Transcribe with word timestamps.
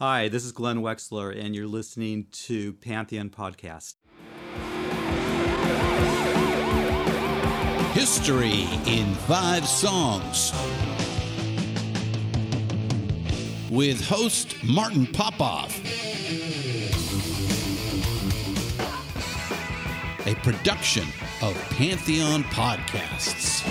Hi, 0.00 0.26
this 0.26 0.44
is 0.44 0.50
Glenn 0.50 0.78
Wexler, 0.78 1.30
and 1.40 1.54
you're 1.54 1.68
listening 1.68 2.26
to 2.32 2.72
Pantheon 2.72 3.30
Podcast. 3.30 3.94
History 7.92 8.66
in 8.88 9.14
Five 9.14 9.64
Songs 9.68 10.52
with 13.70 14.04
host 14.04 14.56
Martin 14.64 15.06
Popoff. 15.06 15.78
A 20.26 20.34
production 20.42 21.06
of 21.40 21.54
Pantheon 21.70 22.42
Podcasts. 22.42 23.62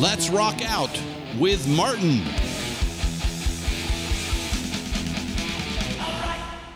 Let's 0.00 0.30
rock 0.30 0.62
out 0.64 0.98
with 1.38 1.68
Martin. 1.68 2.22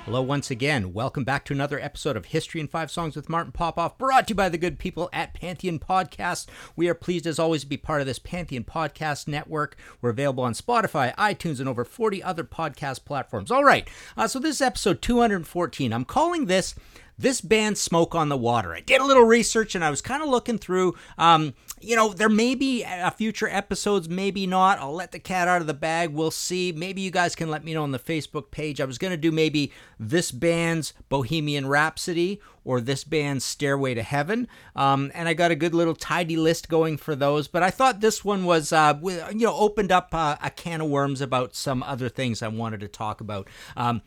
Hello, 0.07 0.23
once 0.23 0.53
again. 0.53 0.93
Welcome 0.93 1.25
back 1.25 1.45
to 1.47 1.53
another 1.53 1.81
episode 1.81 2.17
of 2.17 2.27
History 2.27 2.61
in 2.61 2.69
Five 2.69 2.93
Songs 2.93 3.17
with 3.17 3.29
Martin 3.29 3.51
Popoff, 3.51 3.99
brought 3.99 4.29
to 4.29 4.31
you 4.31 4.35
by 4.37 4.49
the 4.49 4.57
good 4.57 4.79
people 4.79 5.11
at 5.13 5.35
Pantheon 5.35 5.81
Podcast. 5.81 6.47
We 6.77 6.89
are 6.89 6.95
pleased, 6.95 7.27
as 7.27 7.41
always, 7.41 7.63
to 7.63 7.67
be 7.67 7.77
part 7.77 8.03
of 8.03 8.07
this 8.07 8.21
Pantheon 8.21 8.63
Podcast 8.63 9.27
network. 9.27 9.77
We're 10.01 10.11
available 10.11 10.45
on 10.45 10.53
Spotify, 10.53 11.13
iTunes, 11.17 11.59
and 11.59 11.69
over 11.69 11.85
40 11.85 12.23
other 12.23 12.45
podcast 12.45 13.05
platforms. 13.05 13.51
All 13.51 13.65
right, 13.65 13.89
uh, 14.17 14.29
so 14.29 14.39
this 14.39 14.55
is 14.55 14.63
episode 14.63 15.03
214. 15.03 15.93
I'm 15.93 16.05
calling 16.05 16.47
this 16.47 16.77
this 17.19 17.41
band 17.41 17.77
Smoke 17.77 18.15
on 18.15 18.29
the 18.29 18.37
Water. 18.37 18.77
I 18.77 18.81
did 18.81 19.01
a 19.01 19.05
little 19.05 19.25
research 19.25 19.75
and 19.75 19.85
I 19.85 19.91
was 19.91 20.03
kind 20.03 20.23
of 20.23 20.29
looking 20.29 20.59
through. 20.59 20.95
Um, 21.19 21.55
you 21.81 21.95
know, 21.95 22.13
there 22.13 22.29
may 22.29 22.55
be 22.55 22.83
a 22.85 23.11
future 23.11 23.49
episodes, 23.49 24.09
maybe 24.09 24.47
not. 24.47 24.79
I'll 24.79 24.95
let 24.95 25.13
the 25.13 25.19
cat 25.19 25.47
out 25.47 25.61
of 25.61 25.67
the 25.67 25.75
bag. 25.75 26.11
We'll 26.11 26.31
see. 26.31 26.73
Maybe 26.73 27.03
you 27.03 27.11
guys 27.11 27.35
can 27.35 27.51
let 27.51 27.65
me 27.65 27.75
know 27.75 27.83
on 27.83 27.93
the 27.93 27.99
Facebook 27.99 28.51
page. 28.51 28.81
I 28.81 28.87
was 28.87 28.99
going 28.99 29.11
to 29.11 29.17
do 29.17 29.31
maybe 29.31 29.73
this 29.99 30.33
band's 30.33 30.95
Bohemian 31.09 31.67
Rhapsody 31.67 32.41
or 32.65 32.81
this 32.81 33.05
band's 33.05 33.45
Stairway 33.45 33.95
to 33.95 34.03
Heaven. 34.03 34.49
Um, 34.75 35.13
and 35.15 35.29
I 35.29 35.35
got 35.35 35.51
a 35.51 35.55
good 35.55 35.75
little 35.75 35.95
tidy 35.95 36.37
list 36.37 36.69
going 36.69 36.97
for 36.97 37.15
those. 37.15 37.47
But 37.47 37.63
I 37.63 37.71
thought 37.71 38.01
this 38.01 38.25
one 38.25 38.45
was, 38.45 38.73
uh, 38.73 38.99
you 39.03 39.35
know, 39.35 39.55
opened 39.55 39.93
up 39.93 40.09
uh, 40.13 40.37
a 40.43 40.51
can 40.51 40.81
of 40.81 40.89
worms 40.89 41.21
about 41.21 41.55
some 41.55 41.83
other 41.83 42.09
things 42.09 42.43
I 42.43 42.49
wanted 42.49 42.81
to 42.81 42.89
talk 42.89 43.21
about. 43.21 43.49
Um, 43.77 44.01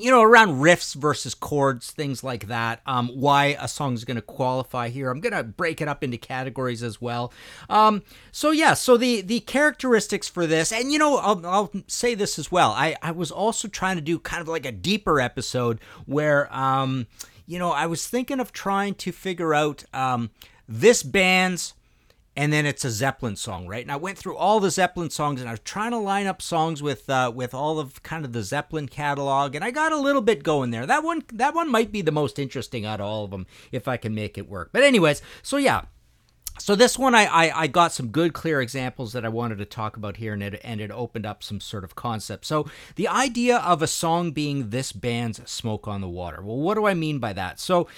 you 0.00 0.10
know, 0.10 0.22
around 0.22 0.60
riffs 0.60 0.94
versus 0.94 1.34
chords, 1.34 1.90
things 1.90 2.22
like 2.24 2.46
that. 2.46 2.80
Um, 2.86 3.08
why 3.08 3.56
a 3.60 3.68
song 3.68 3.94
is 3.94 4.04
going 4.04 4.16
to 4.16 4.22
qualify 4.22 4.88
here. 4.88 5.10
I'm 5.10 5.20
going 5.20 5.34
to 5.34 5.42
break 5.42 5.80
it 5.80 5.88
up 5.88 6.02
into 6.02 6.16
categories 6.16 6.82
as 6.82 7.00
well. 7.00 7.32
Um, 7.68 8.02
so 8.32 8.50
yeah, 8.50 8.74
so 8.74 8.96
the 8.96 9.20
the 9.20 9.40
characteristics 9.40 10.28
for 10.28 10.46
this, 10.46 10.72
and 10.72 10.92
you 10.92 10.98
know, 10.98 11.16
I'll, 11.18 11.46
I'll 11.46 11.72
say 11.86 12.14
this 12.14 12.38
as 12.38 12.50
well. 12.50 12.70
I 12.72 12.96
I 13.02 13.10
was 13.10 13.30
also 13.30 13.68
trying 13.68 13.96
to 13.96 14.02
do 14.02 14.18
kind 14.18 14.40
of 14.40 14.48
like 14.48 14.66
a 14.66 14.72
deeper 14.72 15.20
episode 15.20 15.80
where, 16.06 16.54
um, 16.54 17.06
you 17.46 17.58
know, 17.58 17.70
I 17.70 17.86
was 17.86 18.06
thinking 18.06 18.40
of 18.40 18.52
trying 18.52 18.94
to 18.96 19.12
figure 19.12 19.54
out 19.54 19.84
um, 19.92 20.30
this 20.68 21.02
band's 21.02 21.74
and 22.38 22.52
then 22.52 22.66
it's 22.66 22.84
a 22.84 22.90
Zeppelin 22.92 23.34
song, 23.34 23.66
right? 23.66 23.82
And 23.82 23.90
I 23.90 23.96
went 23.96 24.16
through 24.16 24.36
all 24.36 24.60
the 24.60 24.70
Zeppelin 24.70 25.10
songs, 25.10 25.40
and 25.40 25.48
I 25.48 25.54
was 25.54 25.60
trying 25.64 25.90
to 25.90 25.98
line 25.98 26.28
up 26.28 26.40
songs 26.40 26.80
with 26.80 27.10
uh, 27.10 27.32
with 27.34 27.52
all 27.52 27.80
of 27.80 28.00
kind 28.04 28.24
of 28.24 28.32
the 28.32 28.44
Zeppelin 28.44 28.86
catalog, 28.86 29.56
and 29.56 29.64
I 29.64 29.72
got 29.72 29.90
a 29.90 29.98
little 29.98 30.22
bit 30.22 30.44
going 30.44 30.70
there. 30.70 30.86
That 30.86 31.02
one 31.02 31.24
that 31.32 31.52
one 31.52 31.68
might 31.68 31.90
be 31.90 32.00
the 32.00 32.12
most 32.12 32.38
interesting 32.38 32.86
out 32.86 33.00
of 33.00 33.06
all 33.06 33.24
of 33.24 33.32
them 33.32 33.48
if 33.72 33.88
I 33.88 33.96
can 33.96 34.14
make 34.14 34.38
it 34.38 34.48
work. 34.48 34.70
But 34.72 34.84
anyways, 34.84 35.20
so 35.42 35.56
yeah, 35.56 35.86
so 36.58 36.74
this 36.74 36.98
one 36.98 37.14
I, 37.14 37.24
I, 37.24 37.62
I 37.62 37.66
got 37.66 37.92
some 37.92 38.08
good 38.08 38.32
clear 38.32 38.60
examples 38.60 39.12
that 39.12 39.24
I 39.24 39.28
wanted 39.28 39.58
to 39.58 39.64
talk 39.64 39.96
about 39.96 40.16
here 40.16 40.32
and 40.32 40.42
it 40.42 40.60
and 40.64 40.80
it 40.80 40.90
opened 40.90 41.26
up 41.26 41.42
some 41.42 41.60
sort 41.60 41.84
of 41.84 41.94
concept. 41.94 42.44
So 42.44 42.66
the 42.96 43.08
idea 43.08 43.58
of 43.58 43.82
a 43.82 43.86
song 43.86 44.32
being 44.32 44.70
this 44.70 44.92
band's 44.92 45.40
smoke 45.50 45.88
on 45.88 46.00
the 46.00 46.08
water. 46.08 46.42
Well, 46.42 46.56
what 46.56 46.74
do 46.74 46.86
I 46.86 46.94
mean 46.94 47.18
by 47.18 47.32
that? 47.32 47.60
So 47.60 47.88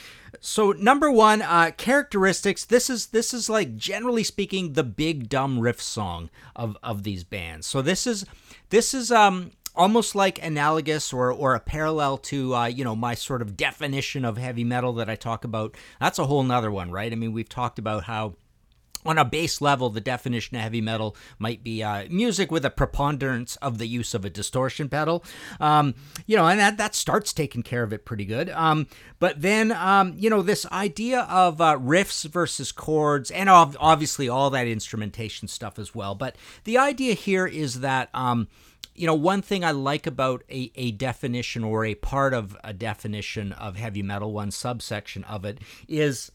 so 0.41 0.73
number 0.73 1.11
one, 1.11 1.43
uh, 1.43 1.73
characteristics. 1.77 2.65
This 2.65 2.89
is 2.89 3.07
this 3.07 3.35
is 3.35 3.51
like 3.51 3.77
generally 3.77 4.25
speaking 4.25 4.75
the 4.75 4.85
big 4.85 5.29
dumb 5.29 5.59
riff 5.59 5.81
song 5.81 6.31
of 6.55 6.77
of 6.83 7.03
these 7.03 7.25
bands. 7.25 7.67
So 7.67 7.83
this 7.83 8.07
is 8.07 8.25
this 8.69 8.95
is 8.95 9.11
um 9.11 9.53
almost 9.75 10.15
like 10.15 10.43
analogous 10.45 11.13
or 11.13 11.33
or 11.33 11.55
a 11.55 11.61
parallel 11.61 12.19
to 12.19 12.55
uh, 12.55 12.67
you 12.67 12.85
know 12.85 12.97
my 12.97 13.15
sort 13.15 13.43
of 13.43 13.57
definition 13.57 14.25
of 14.25 14.37
heavy 14.37 14.65
metal 14.65 14.93
that 14.95 15.11
I 15.11 15.17
talk 15.17 15.45
about. 15.45 15.77
That's 16.01 16.19
a 16.19 16.27
whole 16.27 16.43
nother 16.43 16.71
one, 16.71 16.91
right? 16.91 17.13
I 17.13 17.17
mean, 17.17 17.33
we've 17.33 17.49
talked 17.49 17.79
about 17.79 18.05
how 18.05 18.35
on 19.05 19.19
a 19.19 19.25
base 19.25 19.61
level, 19.61 19.91
the 19.91 20.01
definition 20.01 20.57
of 20.57 20.63
heavy 20.63 20.81
metal 20.81 21.17
might 21.39 21.65
be 21.65 21.83
uh, 21.83 22.05
music 22.11 22.51
with 22.51 22.65
a 22.65 22.71
preponderance 22.71 23.57
of 23.57 23.79
the 23.79 23.87
use 23.87 24.15
of 24.15 24.25
a 24.25 24.31
distortion 24.31 24.89
pedal. 24.89 25.25
Um, 25.59 25.95
you 26.27 26.37
know, 26.37 26.47
and 26.47 26.61
that, 26.61 26.77
that 26.77 26.95
starts 26.95 27.33
taking 27.33 27.63
care 27.63 27.83
of 27.83 27.93
it 27.93 28.05
pretty 28.05 28.25
good. 28.25 28.51
Um, 28.51 28.87
but 29.19 29.41
then, 29.41 29.73
um, 29.73 30.15
you 30.17 30.31
know, 30.31 30.43
this 30.43 30.67
idea 30.67 31.21
of 31.23 31.61
uh, 31.61 31.79
riffs 31.79 32.25
versus 32.27 32.73
chords, 32.73 33.31
and 33.31 33.49
ov- 33.49 33.77
obviously 33.81 34.29
all 34.29 34.51
that 34.51 34.67
instrumentation 34.67 35.49
stuff 35.49 35.79
as 35.79 35.95
well. 35.95 36.15
But 36.15 36.37
the 36.65 36.79
idea 36.79 37.15
here 37.15 37.47
is 37.47 37.81
that 37.81 38.11
um, 38.15 38.49
you 38.95 39.07
know, 39.07 39.15
one 39.15 39.41
thing 39.41 39.65
I 39.65 39.71
like 39.71 40.07
about 40.07 40.43
a, 40.51 40.71
a 40.75 40.93
definition 40.93 41.65
or 41.65 41.87
a 41.87 41.95
part 41.95 42.35
of 42.35 42.55
a 42.63 42.75
definition 42.75 43.53
of 43.53 43.77
heavy 43.77 44.03
metal, 44.03 44.33
one 44.33 44.51
subsection 44.51 45.25
of 45.25 45.45
it, 45.47 45.59
is 45.89 46.31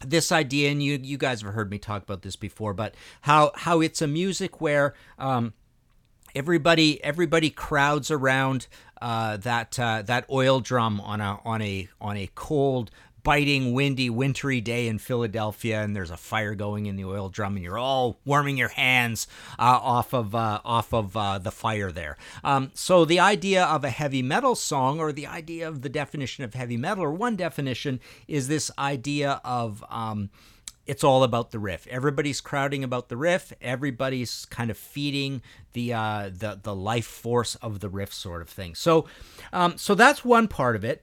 this 0.00 0.32
idea, 0.32 0.70
and 0.70 0.82
you 0.82 0.98
you 1.02 1.16
guys 1.16 1.42
have 1.42 1.54
heard 1.54 1.70
me 1.70 1.78
talk 1.78 2.02
about 2.02 2.22
this 2.22 2.36
before, 2.36 2.74
but 2.74 2.94
how 3.22 3.52
how 3.54 3.80
it's 3.80 4.02
a 4.02 4.06
music 4.06 4.60
where 4.60 4.94
um, 5.18 5.54
everybody 6.34 7.02
everybody 7.02 7.50
crowds 7.50 8.10
around 8.10 8.66
uh, 9.00 9.36
that 9.38 9.78
uh, 9.78 10.02
that 10.02 10.24
oil 10.30 10.60
drum 10.60 11.00
on 11.00 11.20
a 11.20 11.38
on 11.44 11.62
a 11.62 11.88
on 12.00 12.16
a 12.16 12.28
cold 12.34 12.90
biting, 13.24 13.72
windy, 13.72 14.08
wintry 14.08 14.60
day 14.60 14.86
in 14.86 14.98
Philadelphia, 14.98 15.82
and 15.82 15.96
there's 15.96 16.10
a 16.10 16.16
fire 16.16 16.54
going 16.54 16.86
in 16.86 16.94
the 16.94 17.04
oil 17.04 17.28
drum, 17.28 17.56
and 17.56 17.64
you're 17.64 17.78
all 17.78 18.20
warming 18.24 18.56
your 18.56 18.68
hands 18.68 19.26
uh, 19.58 19.80
off 19.82 20.14
of 20.14 20.34
uh, 20.34 20.60
off 20.64 20.94
of 20.94 21.16
uh, 21.16 21.38
the 21.38 21.50
fire 21.50 21.90
there. 21.90 22.16
Um, 22.44 22.70
so 22.74 23.04
the 23.04 23.18
idea 23.18 23.64
of 23.64 23.82
a 23.82 23.90
heavy 23.90 24.22
metal 24.22 24.54
song, 24.54 25.00
or 25.00 25.10
the 25.10 25.26
idea 25.26 25.66
of 25.66 25.82
the 25.82 25.88
definition 25.88 26.44
of 26.44 26.54
heavy 26.54 26.76
metal, 26.76 27.02
or 27.02 27.10
one 27.10 27.34
definition, 27.34 27.98
is 28.28 28.46
this 28.46 28.70
idea 28.78 29.40
of 29.42 29.82
um, 29.88 30.30
it's 30.86 31.02
all 31.02 31.22
about 31.22 31.50
the 31.50 31.58
riff. 31.58 31.86
Everybody's 31.86 32.40
crowding 32.40 32.84
about 32.84 33.08
the 33.08 33.16
riff. 33.16 33.52
Everybody's 33.62 34.44
kind 34.46 34.70
of 34.70 34.76
feeding 34.76 35.42
the 35.72 35.94
uh, 35.94 36.30
the 36.32 36.60
the 36.62 36.74
life 36.74 37.06
force 37.06 37.54
of 37.56 37.80
the 37.80 37.88
riff, 37.88 38.12
sort 38.12 38.42
of 38.42 38.48
thing. 38.48 38.74
So, 38.74 39.06
um, 39.52 39.78
so 39.78 39.94
that's 39.94 40.24
one 40.24 40.46
part 40.46 40.76
of 40.76 40.84
it. 40.84 41.02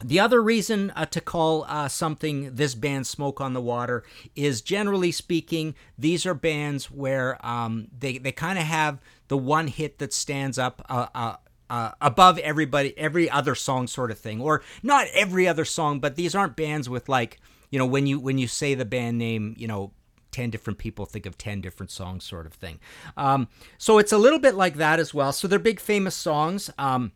The 0.00 0.20
other 0.20 0.40
reason 0.40 0.92
uh, 0.94 1.06
to 1.06 1.20
call 1.20 1.64
uh, 1.68 1.88
something 1.88 2.54
this 2.54 2.74
band 2.74 3.06
Smoke 3.06 3.40
on 3.40 3.52
the 3.52 3.60
Water 3.60 4.04
is 4.36 4.62
generally 4.62 5.10
speaking, 5.10 5.74
these 5.98 6.24
are 6.24 6.34
bands 6.34 6.90
where 6.90 7.44
um, 7.44 7.88
they, 7.96 8.18
they 8.18 8.32
kind 8.32 8.58
of 8.58 8.64
have 8.64 9.00
the 9.26 9.38
one 9.38 9.66
hit 9.66 9.98
that 9.98 10.12
stands 10.12 10.58
up 10.58 10.84
uh, 10.88 11.06
uh, 11.14 11.36
uh, 11.68 11.92
above 12.00 12.38
everybody, 12.38 12.96
every 12.96 13.28
other 13.28 13.54
song 13.54 13.86
sort 13.86 14.10
of 14.10 14.18
thing. 14.18 14.40
Or 14.40 14.62
not 14.82 15.06
every 15.12 15.48
other 15.48 15.64
song, 15.64 16.00
but 16.00 16.16
these 16.16 16.34
aren't 16.34 16.56
bands 16.56 16.88
with 16.88 17.08
like, 17.08 17.40
you 17.70 17.78
know, 17.78 17.86
when 17.86 18.06
you 18.06 18.18
when 18.18 18.38
you 18.38 18.46
say 18.46 18.74
the 18.74 18.84
band 18.84 19.18
name, 19.18 19.54
you 19.58 19.66
know, 19.66 19.92
10 20.30 20.50
different 20.50 20.78
people 20.78 21.06
think 21.06 21.26
of 21.26 21.36
10 21.36 21.60
different 21.60 21.90
songs, 21.90 22.24
sort 22.24 22.46
of 22.46 22.52
thing. 22.52 22.78
Um, 23.16 23.48
so 23.76 23.98
it's 23.98 24.12
a 24.12 24.18
little 24.18 24.38
bit 24.38 24.54
like 24.54 24.76
that 24.76 25.00
as 25.00 25.12
well. 25.12 25.32
So 25.32 25.48
they're 25.48 25.58
big 25.58 25.80
famous 25.80 26.14
songs. 26.14 26.70
Um, 26.78 27.12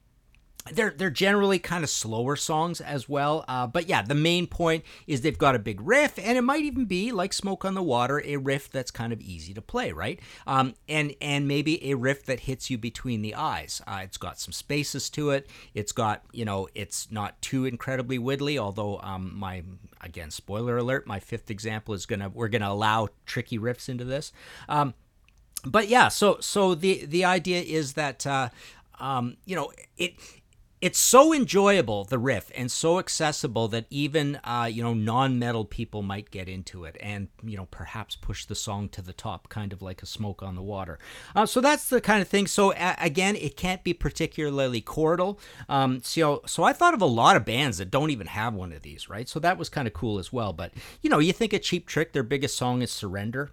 they're 0.71 0.91
they're 0.91 1.11
generally 1.11 1.59
kind 1.59 1.83
of 1.83 1.91
slower 1.91 2.37
songs 2.37 2.81
as 2.81 3.09
well. 3.09 3.45
Uh, 3.49 3.67
but 3.67 3.89
yeah, 3.89 4.03
the 4.03 4.15
main 4.15 4.47
point 4.47 4.85
is 5.07 5.21
they've 5.21 5.39
got 5.39 5.57
a 5.57 5.59
big 5.59 5.81
riff, 5.81 6.19
and 6.19 6.39
it 6.39 6.43
might 6.43 6.63
even 6.63 6.85
be 6.85 7.11
like 7.11 7.33
"Smoke 7.33 7.65
on 7.65 7.75
the 7.75 7.83
Water," 7.83 8.23
a 8.25 8.37
riff 8.37 8.71
that's 8.71 8.91
kind 8.91 9.13
of 9.13 9.21
easy 9.21 9.53
to 9.55 9.63
play, 9.63 9.93
right? 9.93 10.21
Um, 10.47 10.75
and 10.89 11.15
and 11.21 11.49
maybe 11.49 11.91
a 11.91 11.95
riff 11.95 12.25
that 12.27 12.41
hits 12.41 12.71
you 12.71 12.79
between 12.79 13.23
the 13.23 13.35
eyes. 13.35 13.83
Uh, 13.87 14.01
it's 14.05 14.17
got 14.17 14.39
some 14.39 14.53
spaces 14.53 15.11
to 15.11 15.31
it. 15.31 15.49
It's 15.75 15.93
got 15.93 16.23
you 16.33 16.45
know, 16.45 16.69
it's 16.75 17.11
not 17.11 17.41
too 17.43 17.65
incredibly 17.65 18.19
widdly. 18.19 18.59
Although 18.59 19.01
um, 19.01 19.33
my 19.35 19.65
again, 20.01 20.31
spoiler 20.31 20.77
alert, 20.77 21.07
my 21.07 21.19
fifth 21.19 21.51
example 21.51 21.93
is 21.95 22.07
gonna 22.07 22.29
we're 22.29 22.49
gonna 22.49 22.71
allow 22.71 23.09
tricky 23.27 23.59
riffs 23.59 23.89
into 23.89 24.05
this. 24.05 24.33
Um, 24.69 24.95
but 25.65 25.89
yeah, 25.89 26.07
so 26.07 26.39
so 26.41 26.77
the 26.77 27.05
the 27.05 27.25
idea 27.25 27.63
is 27.63 27.95
that. 27.95 28.25
Uh, 28.27 28.51
um, 29.01 29.37
you 29.45 29.57
know, 29.57 29.73
it 29.97 30.15
it's 30.83 30.99
so 30.99 31.33
enjoyable 31.33 32.03
the 32.03 32.19
riff 32.19 32.51
and 32.57 32.71
so 32.71 32.99
accessible 32.99 33.69
that 33.69 33.87
even 33.89 34.41
uh, 34.43 34.69
you 34.71 34.83
know 34.83 34.93
non-metal 34.93 35.65
people 35.65 36.03
might 36.03 36.33
get 36.33 36.49
into 36.49 36.85
it 36.85 36.97
and 37.01 37.29
you 37.43 37.57
know 37.57 37.67
perhaps 37.71 38.17
push 38.17 38.45
the 38.45 38.55
song 38.57 38.89
to 38.89 39.01
the 39.01 39.13
top 39.13 39.49
kind 39.49 39.73
of 39.73 39.81
like 39.81 40.03
a 40.03 40.07
smoke 40.07 40.43
on 40.43 40.57
the 40.57 40.63
water. 40.63 40.99
Uh, 41.37 41.47
so 41.47 41.61
that's 41.61 41.89
the 41.89 42.01
kind 42.01 42.21
of 42.21 42.27
thing. 42.27 42.49
So 42.49 42.73
uh, 42.73 42.97
again 42.99 43.37
it 43.37 43.57
can't 43.57 43.85
be 43.85 43.95
particularly 43.95 44.83
chordal. 44.83 45.39
Um, 45.69 46.03
so 46.03 46.43
so 46.47 46.65
i 46.65 46.73
thought 46.73 46.95
of 46.95 47.01
a 47.01 47.07
lot 47.07 47.37
of 47.37 47.45
bands 47.45 47.79
that 47.79 47.91
don't 47.91 48.11
even 48.11 48.27
have 48.27 48.53
one 48.53 48.73
of 48.73 48.83
these 48.83 49.09
right? 49.09 49.29
So 49.29 49.39
that 49.39 49.57
was 49.57 49.69
kind 49.69 49.87
of 49.87 49.95
cool 49.95 50.19
as 50.19 50.33
well. 50.33 50.53
But 50.53 50.73
you 51.01 51.09
know 51.09 51.21
you 51.21 51.33
think 51.33 51.53
a 51.53 51.61
cheap 51.61 51.87
trick 51.87 52.13
their 52.13 52.25
biggest 52.25 52.57
song 52.57 52.83
is 52.83 52.91
surrender. 52.91 53.51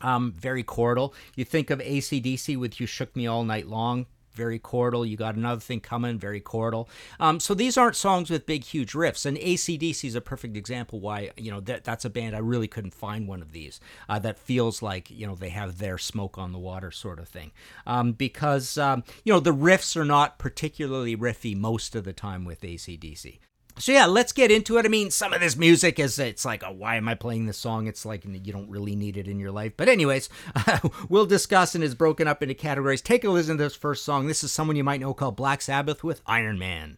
Um, 0.00 0.34
very 0.36 0.64
chordal. 0.64 1.12
You 1.36 1.44
think 1.44 1.70
of 1.70 1.78
ACDC 1.78 2.58
with 2.58 2.80
You 2.80 2.86
Shook 2.86 3.16
Me 3.16 3.26
All 3.26 3.44
Night 3.44 3.66
Long, 3.66 4.06
very 4.36 4.58
chordal. 4.58 5.08
You 5.08 5.16
got 5.16 5.34
another 5.34 5.60
thing 5.60 5.80
coming, 5.80 6.18
very 6.18 6.40
chordal. 6.40 6.88
Um, 7.18 7.40
so 7.40 7.54
these 7.54 7.76
aren't 7.76 7.96
songs 7.96 8.30
with 8.30 8.46
big, 8.46 8.64
huge 8.64 8.92
riffs. 8.92 9.26
And 9.26 9.36
ACDC 9.38 10.04
is 10.04 10.14
a 10.14 10.20
perfect 10.20 10.56
example 10.56 11.00
why, 11.00 11.30
you 11.36 11.50
know, 11.50 11.60
that, 11.60 11.84
that's 11.84 12.04
a 12.04 12.10
band 12.10 12.36
I 12.36 12.40
really 12.40 12.68
couldn't 12.68 12.94
find 12.94 13.26
one 13.26 13.42
of 13.42 13.52
these 13.52 13.80
uh, 14.08 14.18
that 14.20 14.38
feels 14.38 14.82
like, 14.82 15.10
you 15.10 15.26
know, 15.26 15.34
they 15.34 15.48
have 15.48 15.78
their 15.78 15.98
smoke 15.98 16.38
on 16.38 16.52
the 16.52 16.58
water 16.58 16.90
sort 16.90 17.18
of 17.18 17.28
thing. 17.28 17.52
Um, 17.86 18.12
because, 18.12 18.78
um, 18.78 19.02
you 19.24 19.32
know, 19.32 19.40
the 19.40 19.54
riffs 19.54 19.96
are 19.96 20.04
not 20.04 20.38
particularly 20.38 21.16
riffy 21.16 21.56
most 21.56 21.96
of 21.96 22.04
the 22.04 22.12
time 22.12 22.44
with 22.44 22.60
ACDC. 22.60 23.38
So 23.78 23.92
yeah, 23.92 24.06
let's 24.06 24.32
get 24.32 24.50
into 24.50 24.78
it. 24.78 24.86
I 24.86 24.88
mean, 24.88 25.10
some 25.10 25.32
of 25.32 25.40
this 25.40 25.56
music 25.56 25.98
is 25.98 26.18
it's 26.18 26.44
like, 26.44 26.64
oh, 26.64 26.72
why 26.72 26.96
am 26.96 27.08
I 27.08 27.14
playing 27.14 27.46
this 27.46 27.58
song? 27.58 27.86
It's 27.86 28.06
like 28.06 28.24
you 28.24 28.52
don't 28.52 28.70
really 28.70 28.96
need 28.96 29.16
it 29.16 29.28
in 29.28 29.38
your 29.38 29.50
life. 29.50 29.72
But 29.76 29.88
anyways, 29.88 30.28
uh, 30.54 30.78
we'll 31.08 31.26
discuss 31.26 31.74
and 31.74 31.84
it's 31.84 31.94
broken 31.94 32.26
up 32.26 32.42
into 32.42 32.54
categories. 32.54 33.02
Take 33.02 33.24
a 33.24 33.30
listen 33.30 33.58
to 33.58 33.62
this 33.64 33.76
first 33.76 34.04
song. 34.04 34.26
This 34.26 34.42
is 34.42 34.50
someone 34.50 34.76
you 34.76 34.84
might 34.84 35.00
know 35.00 35.12
called 35.12 35.36
Black 35.36 35.60
Sabbath 35.60 36.02
with 36.02 36.22
Iron 36.26 36.58
Man. 36.58 36.96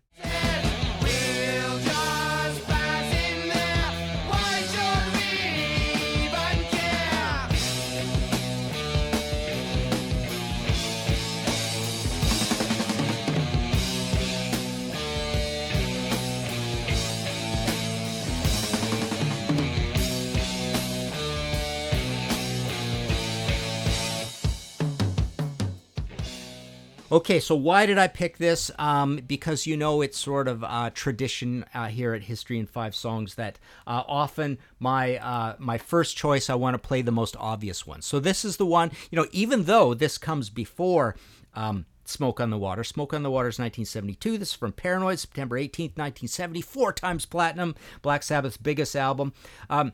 Okay, 27.10 27.40
so 27.40 27.54
why 27.54 27.86
did 27.86 27.96
I 27.96 28.06
pick 28.06 28.36
this? 28.36 28.70
Um, 28.78 29.16
because 29.26 29.66
you 29.66 29.78
know 29.78 30.02
it's 30.02 30.18
sort 30.18 30.46
of 30.46 30.62
uh, 30.62 30.90
tradition 30.92 31.64
uh, 31.72 31.86
here 31.86 32.12
at 32.12 32.24
History 32.24 32.58
in 32.58 32.66
Five 32.66 32.94
Songs 32.94 33.36
that 33.36 33.58
uh, 33.86 34.02
often 34.06 34.58
my 34.78 35.16
uh, 35.16 35.56
my 35.58 35.78
first 35.78 36.18
choice 36.18 36.50
I 36.50 36.54
want 36.54 36.74
to 36.74 36.78
play 36.78 37.00
the 37.00 37.10
most 37.10 37.34
obvious 37.38 37.86
one. 37.86 38.02
So 38.02 38.20
this 38.20 38.44
is 38.44 38.58
the 38.58 38.66
one. 38.66 38.90
You 39.10 39.16
know, 39.16 39.26
even 39.32 39.64
though 39.64 39.94
this 39.94 40.18
comes 40.18 40.50
before. 40.50 41.16
Um, 41.54 41.86
Smoke 42.04 42.40
on 42.40 42.48
the 42.48 42.56
Water. 42.56 42.84
Smoke 42.84 43.12
on 43.12 43.22
the 43.22 43.30
Water 43.30 43.48
is 43.50 43.58
1972. 43.58 44.38
This 44.38 44.48
is 44.48 44.54
from 44.54 44.72
Paranoid, 44.72 45.18
September 45.18 45.58
18th, 45.58 45.98
1970. 45.98 46.62
Four 46.62 46.90
times 46.90 47.26
platinum. 47.26 47.74
Black 48.00 48.22
Sabbath's 48.22 48.56
biggest 48.56 48.96
album. 48.96 49.34
Um, 49.68 49.92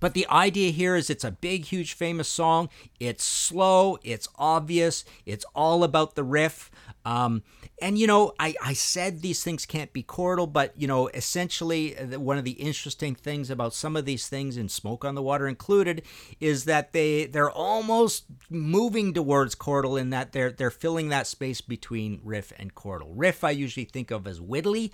but 0.00 0.14
the 0.14 0.26
idea 0.28 0.70
here 0.70 0.96
is 0.96 1.10
it's 1.10 1.24
a 1.24 1.30
big, 1.30 1.66
huge, 1.66 1.92
famous 1.92 2.28
song. 2.28 2.68
It's 3.00 3.24
slow, 3.24 3.98
it's 4.02 4.28
obvious, 4.36 5.04
it's 5.26 5.44
all 5.54 5.84
about 5.84 6.14
the 6.14 6.24
riff. 6.24 6.70
Um, 7.08 7.42
and 7.80 7.96
you 7.96 8.06
know, 8.06 8.34
I, 8.38 8.54
I 8.62 8.74
said 8.74 9.22
these 9.22 9.42
things 9.42 9.64
can't 9.64 9.94
be 9.94 10.02
chordal, 10.02 10.52
but 10.52 10.74
you 10.76 10.86
know, 10.86 11.08
essentially, 11.08 11.96
uh, 11.96 12.20
one 12.20 12.36
of 12.36 12.44
the 12.44 12.50
interesting 12.52 13.14
things 13.14 13.48
about 13.48 13.72
some 13.72 13.96
of 13.96 14.04
these 14.04 14.28
things, 14.28 14.58
in 14.58 14.68
Smoke 14.68 15.06
on 15.06 15.14
the 15.14 15.22
Water 15.22 15.48
included, 15.48 16.02
is 16.38 16.66
that 16.66 16.92
they 16.92 17.24
they're 17.24 17.50
almost 17.50 18.24
moving 18.50 19.14
towards 19.14 19.54
chordal 19.54 19.98
in 19.98 20.10
that 20.10 20.32
they're 20.32 20.50
they're 20.50 20.70
filling 20.70 21.08
that 21.08 21.26
space 21.26 21.62
between 21.62 22.20
riff 22.22 22.52
and 22.58 22.74
chordal. 22.74 23.10
Riff 23.14 23.42
I 23.42 23.50
usually 23.52 23.86
think 23.86 24.10
of 24.10 24.26
as 24.26 24.38
widdly, 24.38 24.92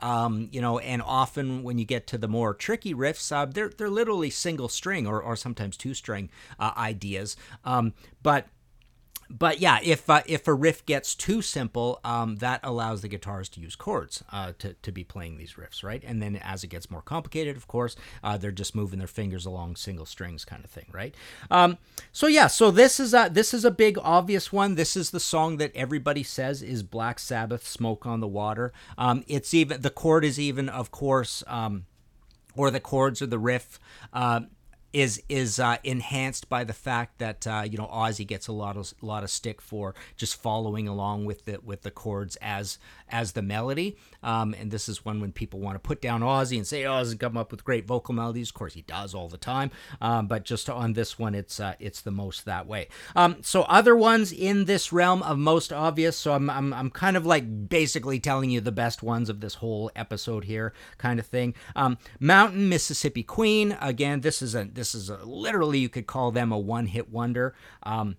um, 0.00 0.48
you 0.50 0.60
know, 0.60 0.80
and 0.80 1.00
often 1.00 1.62
when 1.62 1.78
you 1.78 1.84
get 1.84 2.08
to 2.08 2.18
the 2.18 2.28
more 2.28 2.54
tricky 2.54 2.92
riffs, 2.92 3.30
uh, 3.30 3.44
they're 3.44 3.68
they're 3.68 3.88
literally 3.88 4.30
single 4.30 4.68
string 4.68 5.06
or 5.06 5.22
or 5.22 5.36
sometimes 5.36 5.76
two 5.76 5.94
string 5.94 6.28
uh, 6.58 6.72
ideas, 6.76 7.36
um, 7.64 7.94
but 8.20 8.48
but 9.36 9.60
yeah, 9.60 9.78
if 9.82 10.10
uh, 10.10 10.22
if 10.26 10.46
a 10.46 10.52
riff 10.52 10.84
gets 10.84 11.14
too 11.14 11.40
simple, 11.40 12.00
um, 12.04 12.36
that 12.36 12.60
allows 12.62 13.00
the 13.00 13.08
guitars 13.08 13.48
to 13.50 13.60
use 13.60 13.74
chords 13.74 14.22
uh, 14.30 14.52
to 14.58 14.74
to 14.74 14.92
be 14.92 15.04
playing 15.04 15.38
these 15.38 15.54
riffs, 15.54 15.82
right? 15.82 16.02
And 16.06 16.22
then 16.22 16.36
as 16.36 16.62
it 16.62 16.68
gets 16.68 16.90
more 16.90 17.00
complicated, 17.00 17.56
of 17.56 17.66
course, 17.66 17.96
uh, 18.22 18.36
they're 18.36 18.52
just 18.52 18.74
moving 18.74 18.98
their 18.98 19.08
fingers 19.08 19.46
along 19.46 19.76
single 19.76 20.04
strings, 20.04 20.44
kind 20.44 20.64
of 20.64 20.70
thing, 20.70 20.86
right? 20.92 21.14
Um, 21.50 21.78
so 22.12 22.26
yeah, 22.26 22.46
so 22.46 22.70
this 22.70 23.00
is 23.00 23.14
a 23.14 23.30
this 23.32 23.54
is 23.54 23.64
a 23.64 23.70
big 23.70 23.98
obvious 24.02 24.52
one. 24.52 24.74
This 24.74 24.96
is 24.96 25.10
the 25.10 25.20
song 25.20 25.56
that 25.56 25.74
everybody 25.74 26.22
says 26.22 26.62
is 26.62 26.82
Black 26.82 27.18
Sabbath, 27.18 27.66
"Smoke 27.66 28.04
on 28.04 28.20
the 28.20 28.28
Water." 28.28 28.72
Um, 28.98 29.24
it's 29.26 29.54
even 29.54 29.80
the 29.80 29.90
chord 29.90 30.24
is 30.24 30.38
even, 30.38 30.68
of 30.68 30.90
course, 30.90 31.42
um, 31.46 31.86
or 32.54 32.70
the 32.70 32.80
chords 32.80 33.22
or 33.22 33.26
the 33.26 33.38
riff 33.38 33.80
uh, 34.12 34.40
is 34.92 35.22
is 35.28 35.58
uh, 35.58 35.76
enhanced 35.84 36.48
by 36.48 36.64
the 36.64 36.72
fact 36.72 37.18
that 37.18 37.46
uh, 37.46 37.64
you 37.68 37.78
know 37.78 37.86
Ozzy 37.86 38.26
gets 38.26 38.48
a 38.48 38.52
lot 38.52 38.76
of 38.76 38.92
lot 39.00 39.22
of 39.22 39.30
stick 39.30 39.60
for 39.60 39.94
just 40.16 40.40
following 40.40 40.88
along 40.88 41.24
with 41.24 41.44
the 41.44 41.58
with 41.62 41.82
the 41.82 41.90
chords 41.90 42.36
as 42.36 42.78
as 43.08 43.32
the 43.32 43.42
melody. 43.42 43.96
Um, 44.22 44.54
and 44.58 44.70
this 44.70 44.88
is 44.88 45.04
one 45.04 45.20
when 45.20 45.32
people 45.32 45.60
want 45.60 45.74
to 45.74 45.80
put 45.80 46.00
down 46.00 46.20
Ozzy 46.20 46.56
and 46.56 46.66
say, 46.66 46.84
"Oh, 46.84 46.98
doesn't 46.98 47.18
come 47.18 47.36
up 47.36 47.50
with 47.50 47.64
great 47.64 47.86
vocal 47.86 48.14
melodies." 48.14 48.50
Of 48.50 48.54
course, 48.54 48.74
he 48.74 48.82
does 48.82 49.14
all 49.14 49.28
the 49.28 49.38
time. 49.38 49.70
Um, 50.00 50.26
but 50.26 50.44
just 50.44 50.68
on 50.68 50.92
this 50.92 51.18
one, 51.18 51.34
it's 51.34 51.58
uh, 51.58 51.74
it's 51.78 52.00
the 52.00 52.10
most 52.10 52.44
that 52.44 52.66
way. 52.66 52.88
Um, 53.16 53.36
so 53.42 53.62
other 53.62 53.96
ones 53.96 54.32
in 54.32 54.66
this 54.66 54.92
realm 54.92 55.22
of 55.22 55.38
most 55.38 55.72
obvious. 55.72 56.16
So 56.16 56.32
I'm, 56.32 56.50
I'm 56.50 56.72
I'm 56.72 56.90
kind 56.90 57.16
of 57.16 57.24
like 57.24 57.68
basically 57.68 58.20
telling 58.20 58.50
you 58.50 58.60
the 58.60 58.72
best 58.72 59.02
ones 59.02 59.28
of 59.28 59.40
this 59.40 59.54
whole 59.54 59.90
episode 59.96 60.44
here, 60.44 60.72
kind 60.98 61.18
of 61.18 61.26
thing. 61.26 61.54
Um, 61.74 61.98
Mountain 62.20 62.68
Mississippi 62.68 63.22
Queen. 63.22 63.76
Again, 63.80 64.20
this 64.20 64.42
is 64.42 64.54
a 64.54 64.64
this 64.64 64.81
is 64.94 65.10
a, 65.10 65.16
literally 65.24 65.78
you 65.78 65.88
could 65.88 66.06
call 66.06 66.30
them 66.30 66.52
a 66.52 66.58
one 66.58 66.86
hit 66.86 67.10
wonder. 67.10 67.54
Um, 67.82 68.16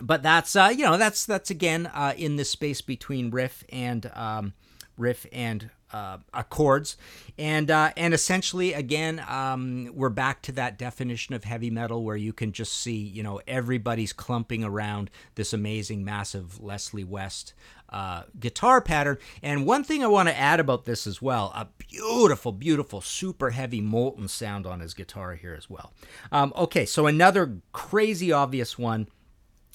but 0.00 0.22
that's 0.22 0.56
uh, 0.56 0.72
you 0.74 0.84
know 0.84 0.96
that's 0.96 1.24
that's 1.24 1.50
again 1.50 1.86
uh, 1.86 2.14
in 2.16 2.36
the 2.36 2.44
space 2.44 2.80
between 2.80 3.30
riff 3.30 3.64
and 3.68 4.10
um, 4.14 4.54
riff 4.96 5.26
and 5.32 5.70
uh, 5.94 6.42
chords, 6.44 6.96
and 7.38 7.70
uh, 7.70 7.92
and 7.96 8.12
essentially 8.12 8.72
again 8.72 9.22
um, 9.28 9.90
we're 9.94 10.08
back 10.08 10.42
to 10.42 10.52
that 10.52 10.76
definition 10.76 11.34
of 11.34 11.44
heavy 11.44 11.70
metal 11.70 12.02
where 12.02 12.16
you 12.16 12.32
can 12.32 12.52
just 12.52 12.72
see 12.72 12.96
you 12.96 13.22
know 13.22 13.40
everybody's 13.46 14.12
clumping 14.12 14.64
around 14.64 15.10
this 15.36 15.52
amazing 15.52 16.04
massive 16.04 16.60
Leslie 16.60 17.04
West 17.04 17.54
uh, 17.90 18.24
guitar 18.40 18.80
pattern. 18.80 19.18
And 19.40 19.66
one 19.66 19.84
thing 19.84 20.02
I 20.02 20.08
want 20.08 20.28
to 20.28 20.36
add 20.36 20.58
about 20.58 20.84
this 20.84 21.06
as 21.06 21.22
well 21.22 21.52
a 21.54 21.68
beautiful, 21.78 22.50
beautiful, 22.50 23.00
super 23.00 23.50
heavy 23.50 23.80
molten 23.80 24.26
sound 24.26 24.66
on 24.66 24.80
his 24.80 24.94
guitar 24.94 25.34
here 25.34 25.54
as 25.56 25.70
well. 25.70 25.92
Um, 26.32 26.52
okay, 26.56 26.86
so 26.86 27.06
another 27.06 27.58
crazy 27.72 28.32
obvious 28.32 28.76
one 28.76 29.06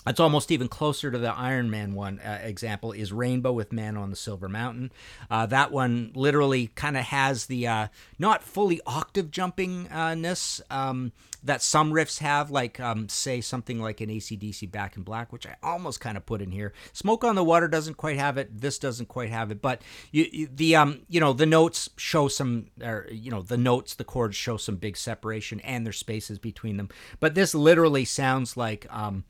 it's 0.08 0.20
almost 0.20 0.50
even 0.50 0.70
closer 0.70 1.12
to 1.12 1.18
the 1.18 1.34
Iron 1.34 1.70
Man 1.70 1.94
one 1.94 2.20
uh, 2.20 2.39
example 2.41 2.94
is 2.94 3.12
Rainbow 3.12 3.51
with 3.51 3.74
Man 3.74 3.98
on 3.98 4.10
the 4.10 4.15
Silver 4.15 4.48
Mountain. 4.48 4.91
Uh, 5.29 5.46
that 5.48 5.72
one 5.72 6.12
literally 6.15 6.68
kind 6.68 6.96
of 6.96 7.03
has 7.06 7.48
the 7.48 7.68
uh, 7.68 7.88
not 8.18 8.41
fully 8.41 8.79
octave 8.88 9.29
jumpingness 9.29 10.62
um, 10.72 11.12
that 11.44 11.62
some 11.62 11.91
riffs 11.91 12.20
have, 12.20 12.50
like 12.50 12.79
um, 12.79 13.10
say 13.10 13.41
something 13.41 13.79
like 13.79 14.00
an 14.00 14.10
ACDC 14.10 14.72
Back 14.72 14.96
in 14.96 15.03
Black, 15.03 15.34
which 15.34 15.46
I 15.46 15.56
almost 15.62 16.00
kind 16.00 16.15
of 16.15 16.25
put 16.25 16.41
in 16.41 16.51
here. 16.51 16.74
Smoke 16.94 17.25
on 17.25 17.36
the 17.36 17.44
Water 17.44 17.68
doesn't 17.68 17.98
quite 17.98 18.18
have 18.18 18.38
it. 18.38 18.62
This 18.62 18.79
doesn't 18.79 19.08
quite 19.08 19.29
have 19.29 19.51
it, 19.51 19.62
but 19.62 19.82
you, 20.12 20.27
you, 20.32 20.50
the 20.53 20.77
um 20.77 21.01
you 21.10 21.20
know 21.20 21.34
the 21.34 21.46
notes 21.46 21.89
show 21.98 22.29
some, 22.29 22.68
or 22.82 23.08
you 23.12 23.32
know 23.32 23.41
the 23.41 23.58
notes, 23.58 23.96
the 23.96 24.06
chords 24.06 24.38
show 24.38 24.56
some 24.56 24.77
big 24.77 24.96
separation 24.96 25.60
and 25.60 25.86
there's 25.86 25.98
spaces 25.98 26.39
between 26.39 26.77
them. 26.77 26.88
But 27.20 27.36
this 27.36 27.53
literally 27.53 28.06
sounds 28.06 28.56
like 28.56 28.88
um 28.89 29.25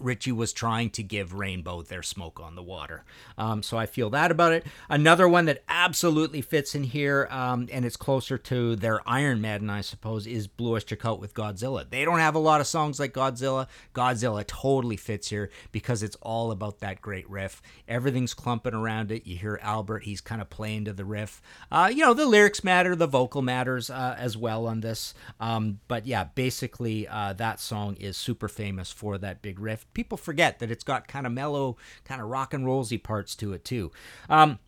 Ritchie 0.00 0.32
was 0.32 0.52
trying 0.52 0.90
to 0.90 1.02
give 1.02 1.34
Rainbow 1.34 1.82
their 1.82 2.02
smoke 2.02 2.40
on 2.40 2.54
the 2.54 2.62
water. 2.62 3.04
Um, 3.38 3.62
so 3.62 3.76
I 3.76 3.86
feel 3.86 4.10
that 4.10 4.30
about 4.30 4.52
it. 4.52 4.66
Another 4.88 5.28
one 5.28 5.44
that 5.46 5.62
absolutely 5.68 6.40
fits 6.40 6.74
in 6.74 6.84
here, 6.84 7.28
um, 7.30 7.68
and 7.72 7.84
it's 7.84 7.96
closer 7.96 8.38
to 8.38 8.76
their 8.76 9.00
Iron 9.08 9.40
Maiden, 9.40 9.70
I 9.70 9.80
suppose, 9.80 10.26
is 10.26 10.46
Blue 10.46 10.74
Oyster 10.74 10.96
Cult 10.96 11.20
with 11.20 11.34
Godzilla. 11.34 11.88
They 11.88 12.04
don't 12.04 12.18
have 12.18 12.34
a 12.34 12.40
lot 12.40 12.60
of 12.60 12.66
songs 12.66 12.98
like 12.98 13.12
Godzilla. 13.12 13.66
Godzilla 13.94 14.46
totally 14.46 14.96
fits 14.96 15.28
here 15.28 15.50
because 15.72 16.02
it's 16.02 16.16
all 16.22 16.50
about 16.50 16.80
that 16.80 17.00
great 17.00 17.28
riff. 17.28 17.62
Everything's 17.88 18.34
clumping 18.34 18.74
around 18.74 19.10
it. 19.10 19.26
You 19.26 19.36
hear 19.36 19.58
Albert, 19.62 20.04
he's 20.04 20.20
kind 20.20 20.40
of 20.40 20.50
playing 20.50 20.86
to 20.86 20.92
the 20.92 21.04
riff. 21.04 21.40
Uh, 21.70 21.90
you 21.92 22.04
know, 22.04 22.14
the 22.14 22.26
lyrics 22.26 22.64
matter, 22.64 22.94
the 22.94 23.06
vocal 23.06 23.42
matters 23.42 23.90
uh, 23.90 24.16
as 24.18 24.36
well 24.36 24.66
on 24.66 24.80
this. 24.80 25.14
Um, 25.38 25.80
but 25.88 26.06
yeah, 26.06 26.24
basically, 26.24 27.06
uh, 27.08 27.32
that 27.34 27.60
song 27.60 27.96
is 27.96 28.16
super 28.16 28.48
famous 28.48 28.90
for 28.90 29.18
that 29.18 29.42
big 29.42 29.58
riff 29.58 29.86
people 29.94 30.18
forget 30.18 30.58
that 30.58 30.70
it's 30.70 30.84
got 30.84 31.08
kind 31.08 31.26
of 31.26 31.32
mellow, 31.32 31.76
kind 32.04 32.20
of 32.20 32.28
rock 32.28 32.54
and 32.54 32.66
rollsy 32.66 33.02
parts 33.02 33.34
to 33.36 33.52
it 33.52 33.64
too. 33.64 33.90
Um, 34.28 34.58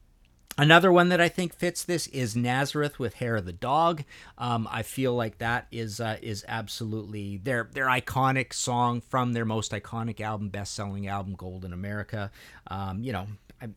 Another 0.59 0.93
one 0.93 1.09
that 1.09 1.21
I 1.21 1.31
think 1.31 1.55
fits 1.55 1.83
this 1.83 2.07
is 2.09 2.37
Nazareth 2.37 2.99
with 2.99 3.15
Hair 3.15 3.37
of 3.37 3.47
the 3.47 3.55
Dog. 3.55 4.05
Um, 4.37 4.69
I 4.71 4.83
feel 4.83 5.15
like 5.15 5.39
that 5.39 5.67
is 5.73 5.99
uh, 5.99 6.19
is 6.21 6.45
absolutely 6.47 7.39
their 7.39 7.71
their 7.73 7.87
iconic 7.87 8.53
song 8.53 9.01
from 9.01 9.33
their 9.33 9.47
most 9.47 9.73
iconic 9.73 10.21
album, 10.21 10.51
best 10.51 10.75
selling 10.75 11.09
album, 11.09 11.37
Gold 11.37 11.65
in 11.65 11.73
America. 11.73 12.31
Um, 12.67 13.03
you 13.03 13.13
know, 13.13 13.29
I, 13.63 13.69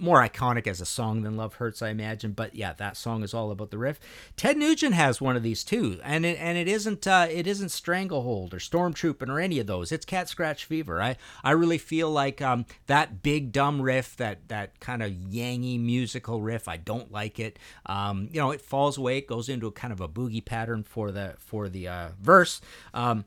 more 0.00 0.26
iconic 0.26 0.66
as 0.66 0.80
a 0.80 0.86
song 0.86 1.22
than 1.22 1.36
Love 1.36 1.54
Hurts, 1.54 1.82
I 1.82 1.90
imagine. 1.90 2.32
But 2.32 2.54
yeah, 2.54 2.72
that 2.74 2.96
song 2.96 3.22
is 3.22 3.34
all 3.34 3.50
about 3.50 3.70
the 3.70 3.78
riff. 3.78 4.00
Ted 4.36 4.56
Nugent 4.56 4.94
has 4.94 5.20
one 5.20 5.36
of 5.36 5.42
these 5.42 5.62
too, 5.62 6.00
and 6.02 6.24
it, 6.24 6.38
and 6.40 6.56
it 6.56 6.68
isn't 6.68 7.06
uh, 7.06 7.26
it 7.30 7.46
isn't 7.46 7.68
Stranglehold 7.70 8.54
or 8.54 8.58
Stormtrooping 8.58 9.28
or 9.28 9.38
any 9.40 9.58
of 9.58 9.66
those. 9.66 9.92
It's 9.92 10.04
Cat 10.06 10.28
Scratch 10.28 10.64
Fever. 10.64 11.00
I 11.00 11.16
I 11.44 11.52
really 11.52 11.78
feel 11.78 12.10
like 12.10 12.40
um, 12.40 12.66
that 12.86 13.22
big 13.22 13.52
dumb 13.52 13.82
riff, 13.82 14.16
that 14.16 14.48
that 14.48 14.80
kind 14.80 15.02
of 15.02 15.10
yangy 15.10 15.78
musical 15.78 16.40
riff. 16.40 16.66
I 16.66 16.76
don't 16.78 17.12
like 17.12 17.38
it. 17.38 17.58
Um, 17.86 18.28
you 18.32 18.40
know, 18.40 18.50
it 18.50 18.60
falls 18.60 18.96
away. 18.96 19.18
It 19.18 19.26
goes 19.26 19.48
into 19.48 19.66
a 19.66 19.72
kind 19.72 19.92
of 19.92 20.00
a 20.00 20.08
boogie 20.08 20.44
pattern 20.44 20.82
for 20.82 21.10
the 21.10 21.34
for 21.38 21.68
the 21.68 21.88
uh, 21.88 22.08
verse. 22.20 22.60
Um, 22.94 23.24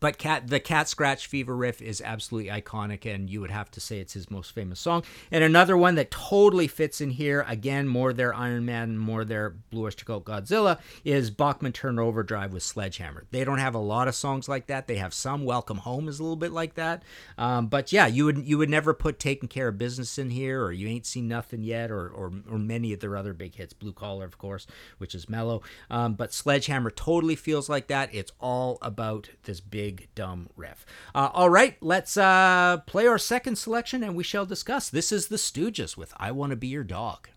but 0.00 0.18
cat 0.18 0.48
the 0.48 0.60
cat 0.60 0.88
scratch 0.88 1.26
fever 1.26 1.54
riff 1.54 1.80
is 1.80 2.00
absolutely 2.00 2.50
iconic, 2.50 3.12
and 3.12 3.30
you 3.30 3.40
would 3.40 3.50
have 3.50 3.70
to 3.72 3.80
say 3.80 4.00
it's 4.00 4.14
his 4.14 4.30
most 4.30 4.52
famous 4.52 4.80
song. 4.80 5.04
And 5.30 5.44
another 5.44 5.76
one 5.76 5.94
that 5.96 6.10
totally 6.10 6.66
fits 6.66 7.00
in 7.00 7.10
here, 7.10 7.44
again, 7.46 7.86
more 7.86 8.12
their 8.12 8.34
Iron 8.34 8.64
Man, 8.64 8.98
more 8.98 9.24
their 9.24 9.50
Blue 9.50 9.84
Oyster 9.84 10.04
Cult 10.04 10.24
Godzilla, 10.24 10.78
is 11.04 11.30
Bachman 11.30 11.72
Turner 11.72 12.02
Overdrive 12.02 12.52
with 12.52 12.62
Sledgehammer. 12.62 13.24
They 13.30 13.44
don't 13.44 13.58
have 13.58 13.74
a 13.74 13.78
lot 13.78 14.08
of 14.08 14.14
songs 14.14 14.48
like 14.48 14.66
that. 14.66 14.86
They 14.86 14.96
have 14.96 15.14
some. 15.14 15.44
Welcome 15.44 15.78
Home 15.78 16.08
is 16.08 16.18
a 16.18 16.22
little 16.22 16.36
bit 16.36 16.52
like 16.52 16.74
that. 16.74 17.02
Um, 17.36 17.66
but 17.66 17.92
yeah, 17.92 18.06
you 18.06 18.24
would 18.24 18.46
you 18.46 18.58
would 18.58 18.70
never 18.70 18.94
put 18.94 19.18
Taking 19.18 19.48
Care 19.48 19.68
of 19.68 19.78
Business 19.78 20.18
in 20.18 20.30
here, 20.30 20.62
or 20.62 20.72
You 20.72 20.88
Ain't 20.88 21.06
Seen 21.06 21.28
Nothing 21.28 21.62
Yet, 21.62 21.90
or 21.90 22.08
or, 22.08 22.32
or 22.50 22.58
many 22.58 22.92
of 22.92 23.00
their 23.00 23.16
other 23.16 23.34
big 23.34 23.54
hits. 23.54 23.72
Blue 23.72 23.92
Collar, 23.92 24.24
of 24.24 24.38
course, 24.38 24.66
which 24.98 25.14
is 25.14 25.28
mellow. 25.28 25.62
Um, 25.90 26.14
but 26.14 26.32
Sledgehammer 26.32 26.90
totally 26.90 27.36
feels 27.36 27.68
like 27.68 27.88
that. 27.88 28.14
It's 28.14 28.32
all 28.40 28.78
about 28.82 29.30
this 29.44 29.60
big 29.60 29.89
big 29.90 30.08
dumb 30.14 30.48
riff. 30.56 30.86
Uh, 31.14 31.30
all 31.32 31.50
right, 31.50 31.76
let's 31.80 32.16
uh, 32.16 32.78
play 32.86 33.06
our 33.06 33.18
second 33.18 33.56
selection 33.56 34.02
and 34.02 34.14
we 34.14 34.22
shall 34.22 34.46
discuss. 34.46 34.88
This 34.88 35.10
is 35.10 35.28
the 35.28 35.36
Stooges 35.36 35.96
with 35.96 36.14
I 36.16 36.30
Want 36.30 36.50
to 36.50 36.56
Be 36.56 36.68
Your 36.68 36.84
Dog. 36.84 37.28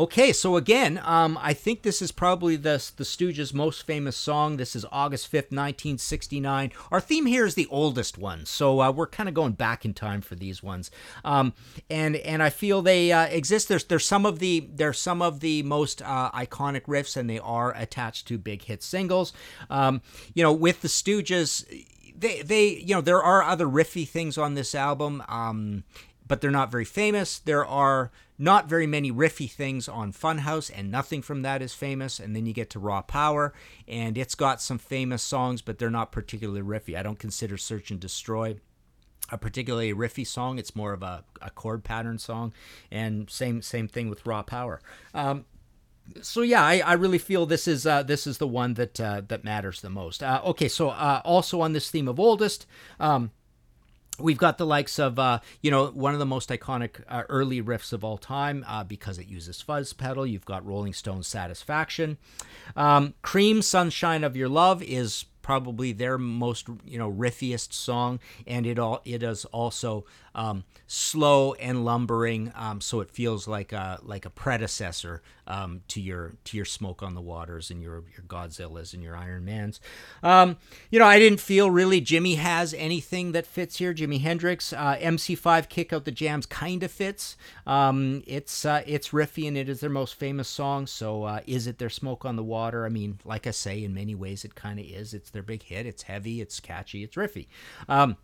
Okay, 0.00 0.32
so 0.32 0.56
again, 0.56 0.98
um, 1.04 1.38
I 1.42 1.52
think 1.52 1.82
this 1.82 2.00
is 2.00 2.10
probably 2.10 2.56
the 2.56 2.82
the 2.96 3.04
Stooges' 3.04 3.52
most 3.52 3.82
famous 3.82 4.16
song. 4.16 4.56
This 4.56 4.74
is 4.74 4.86
August 4.90 5.28
fifth, 5.28 5.52
nineteen 5.52 5.98
sixty 5.98 6.40
nine. 6.40 6.72
Our 6.90 7.02
theme 7.02 7.26
here 7.26 7.44
is 7.44 7.54
the 7.54 7.66
oldest 7.66 8.16
one, 8.16 8.46
so 8.46 8.80
uh, 8.80 8.92
we're 8.92 9.06
kind 9.06 9.28
of 9.28 9.34
going 9.34 9.52
back 9.52 9.84
in 9.84 9.92
time 9.92 10.22
for 10.22 10.36
these 10.36 10.62
ones. 10.62 10.90
Um, 11.22 11.52
and 11.90 12.16
and 12.16 12.42
I 12.42 12.48
feel 12.48 12.80
they 12.80 13.12
uh, 13.12 13.26
exist. 13.26 13.68
There's 13.68 13.84
there's 13.84 14.06
some 14.06 14.24
of 14.24 14.38
the 14.38 14.66
there's 14.72 14.98
some 14.98 15.20
of 15.20 15.40
the 15.40 15.62
most 15.64 16.00
uh, 16.00 16.30
iconic 16.30 16.84
riffs, 16.84 17.14
and 17.14 17.28
they 17.28 17.38
are 17.38 17.76
attached 17.76 18.26
to 18.28 18.38
big 18.38 18.62
hit 18.62 18.82
singles. 18.82 19.34
Um, 19.68 20.00
you 20.32 20.42
know, 20.42 20.52
with 20.54 20.80
the 20.80 20.88
Stooges 20.88 21.66
they 22.16 22.40
they 22.40 22.68
you 22.68 22.94
know 22.94 23.02
there 23.02 23.22
are 23.22 23.42
other 23.42 23.66
riffy 23.66 24.08
things 24.08 24.38
on 24.38 24.54
this 24.54 24.74
album 24.74 25.22
um, 25.28 25.84
but 26.26 26.40
they're 26.40 26.50
not 26.50 26.70
very 26.70 26.86
famous 26.86 27.38
there 27.38 27.66
are 27.66 28.10
not 28.40 28.68
very 28.68 28.86
many 28.86 29.12
riffy 29.12 29.50
things 29.50 29.86
on 29.86 30.12
Funhouse, 30.12 30.70
and 30.74 30.90
nothing 30.90 31.20
from 31.20 31.42
that 31.42 31.60
is 31.60 31.74
famous. 31.74 32.18
And 32.18 32.34
then 32.34 32.46
you 32.46 32.54
get 32.54 32.70
to 32.70 32.78
Raw 32.78 33.02
Power, 33.02 33.52
and 33.86 34.16
it's 34.16 34.34
got 34.34 34.62
some 34.62 34.78
famous 34.78 35.22
songs, 35.22 35.60
but 35.60 35.78
they're 35.78 35.90
not 35.90 36.10
particularly 36.10 36.62
riffy. 36.62 36.96
I 36.96 37.02
don't 37.02 37.18
consider 37.18 37.58
Search 37.58 37.90
and 37.90 38.00
Destroy 38.00 38.56
a 39.30 39.38
particularly 39.38 39.92
riffy 39.92 40.26
song. 40.26 40.58
It's 40.58 40.74
more 40.74 40.94
of 40.94 41.02
a, 41.02 41.22
a 41.40 41.50
chord 41.50 41.84
pattern 41.84 42.18
song, 42.18 42.54
and 42.90 43.28
same 43.28 43.60
same 43.62 43.88
thing 43.88 44.08
with 44.08 44.26
Raw 44.26 44.42
Power. 44.42 44.80
Um, 45.14 45.44
so 46.22 46.42
yeah, 46.42 46.62
I, 46.62 46.80
I 46.80 46.92
really 46.94 47.18
feel 47.18 47.46
this 47.46 47.68
is 47.68 47.86
uh, 47.86 48.02
this 48.02 48.26
is 48.26 48.38
the 48.38 48.48
one 48.48 48.74
that 48.74 48.98
uh, 48.98 49.22
that 49.28 49.44
matters 49.44 49.82
the 49.82 49.90
most. 49.90 50.22
Uh, 50.22 50.40
okay, 50.46 50.68
so 50.68 50.88
uh, 50.88 51.20
also 51.24 51.60
on 51.60 51.72
this 51.74 51.90
theme 51.90 52.08
of 52.08 52.18
oldest. 52.18 52.66
Um, 52.98 53.30
We've 54.20 54.38
got 54.38 54.58
the 54.58 54.66
likes 54.66 54.98
of, 54.98 55.18
uh, 55.18 55.40
you 55.60 55.70
know, 55.70 55.86
one 55.88 56.12
of 56.12 56.18
the 56.18 56.26
most 56.26 56.48
iconic 56.50 57.02
uh, 57.08 57.22
early 57.28 57.62
riffs 57.62 57.92
of 57.92 58.04
all 58.04 58.18
time 58.18 58.64
uh, 58.68 58.84
because 58.84 59.18
it 59.18 59.26
uses 59.26 59.60
fuzz 59.60 59.92
pedal. 59.92 60.26
You've 60.26 60.44
got 60.44 60.64
Rolling 60.66 60.92
Stones 60.92 61.26
Satisfaction. 61.26 62.18
Um, 62.76 63.14
Cream 63.22 63.62
Sunshine 63.62 64.24
of 64.24 64.36
Your 64.36 64.48
Love 64.48 64.82
is 64.82 65.24
probably 65.50 65.90
their 65.90 66.16
most, 66.16 66.68
you 66.84 66.96
know, 66.96 67.10
riffiest 67.10 67.72
song, 67.72 68.20
and 68.46 68.64
it 68.66 68.78
all 68.78 69.02
it 69.04 69.20
is 69.20 69.44
also 69.46 70.04
um, 70.34 70.62
slow 70.86 71.54
and 71.54 71.84
lumbering, 71.84 72.52
um, 72.54 72.80
so 72.80 73.00
it 73.00 73.10
feels 73.10 73.48
like 73.48 73.72
a 73.72 73.98
like 74.02 74.24
a 74.24 74.30
predecessor 74.30 75.22
um, 75.46 75.82
to 75.88 76.00
your 76.00 76.34
to 76.44 76.56
your 76.56 76.64
Smoke 76.64 77.02
on 77.02 77.14
the 77.14 77.20
Waters 77.20 77.70
and 77.70 77.82
your 77.82 78.04
your 78.14 78.24
Godzillas 78.28 78.94
and 78.94 79.02
your 79.02 79.16
Iron 79.16 79.44
Mans. 79.44 79.80
Um, 80.22 80.56
you 80.90 81.00
know, 81.00 81.04
I 81.04 81.18
didn't 81.18 81.40
feel 81.40 81.70
really 81.70 82.00
Jimi 82.00 82.36
has 82.36 82.72
anything 82.74 83.32
that 83.32 83.46
fits 83.46 83.78
here. 83.78 83.92
Jimi 83.92 84.20
Hendrix, 84.20 84.72
uh, 84.72 84.96
MC5 85.00 85.68
Kick 85.68 85.92
Out 85.92 86.04
the 86.04 86.12
Jams 86.12 86.46
kind 86.46 86.82
of 86.84 86.92
fits. 86.92 87.36
Um, 87.66 88.22
it's 88.26 88.64
uh, 88.64 88.82
it's 88.86 89.08
riffy 89.08 89.48
and 89.48 89.56
it 89.56 89.68
is 89.68 89.80
their 89.80 89.90
most 89.90 90.14
famous 90.14 90.48
song. 90.48 90.86
So 90.86 91.24
uh, 91.24 91.40
is 91.46 91.66
it 91.66 91.78
their 91.78 91.90
Smoke 91.90 92.24
on 92.24 92.36
the 92.36 92.44
Water? 92.44 92.86
I 92.86 92.88
mean, 92.88 93.18
like 93.24 93.48
I 93.48 93.50
say, 93.50 93.82
in 93.82 93.94
many 93.94 94.14
ways 94.14 94.44
it 94.44 94.54
kind 94.54 94.78
of 94.78 94.86
is. 94.86 95.12
It's 95.12 95.30
their 95.30 95.39
big 95.42 95.62
hit. 95.62 95.86
It's 95.86 96.02
heavy. 96.02 96.40
It's 96.40 96.60
catchy. 96.60 97.02
It's 97.02 97.16
riffy. 97.16 97.48
Um, 97.88 98.16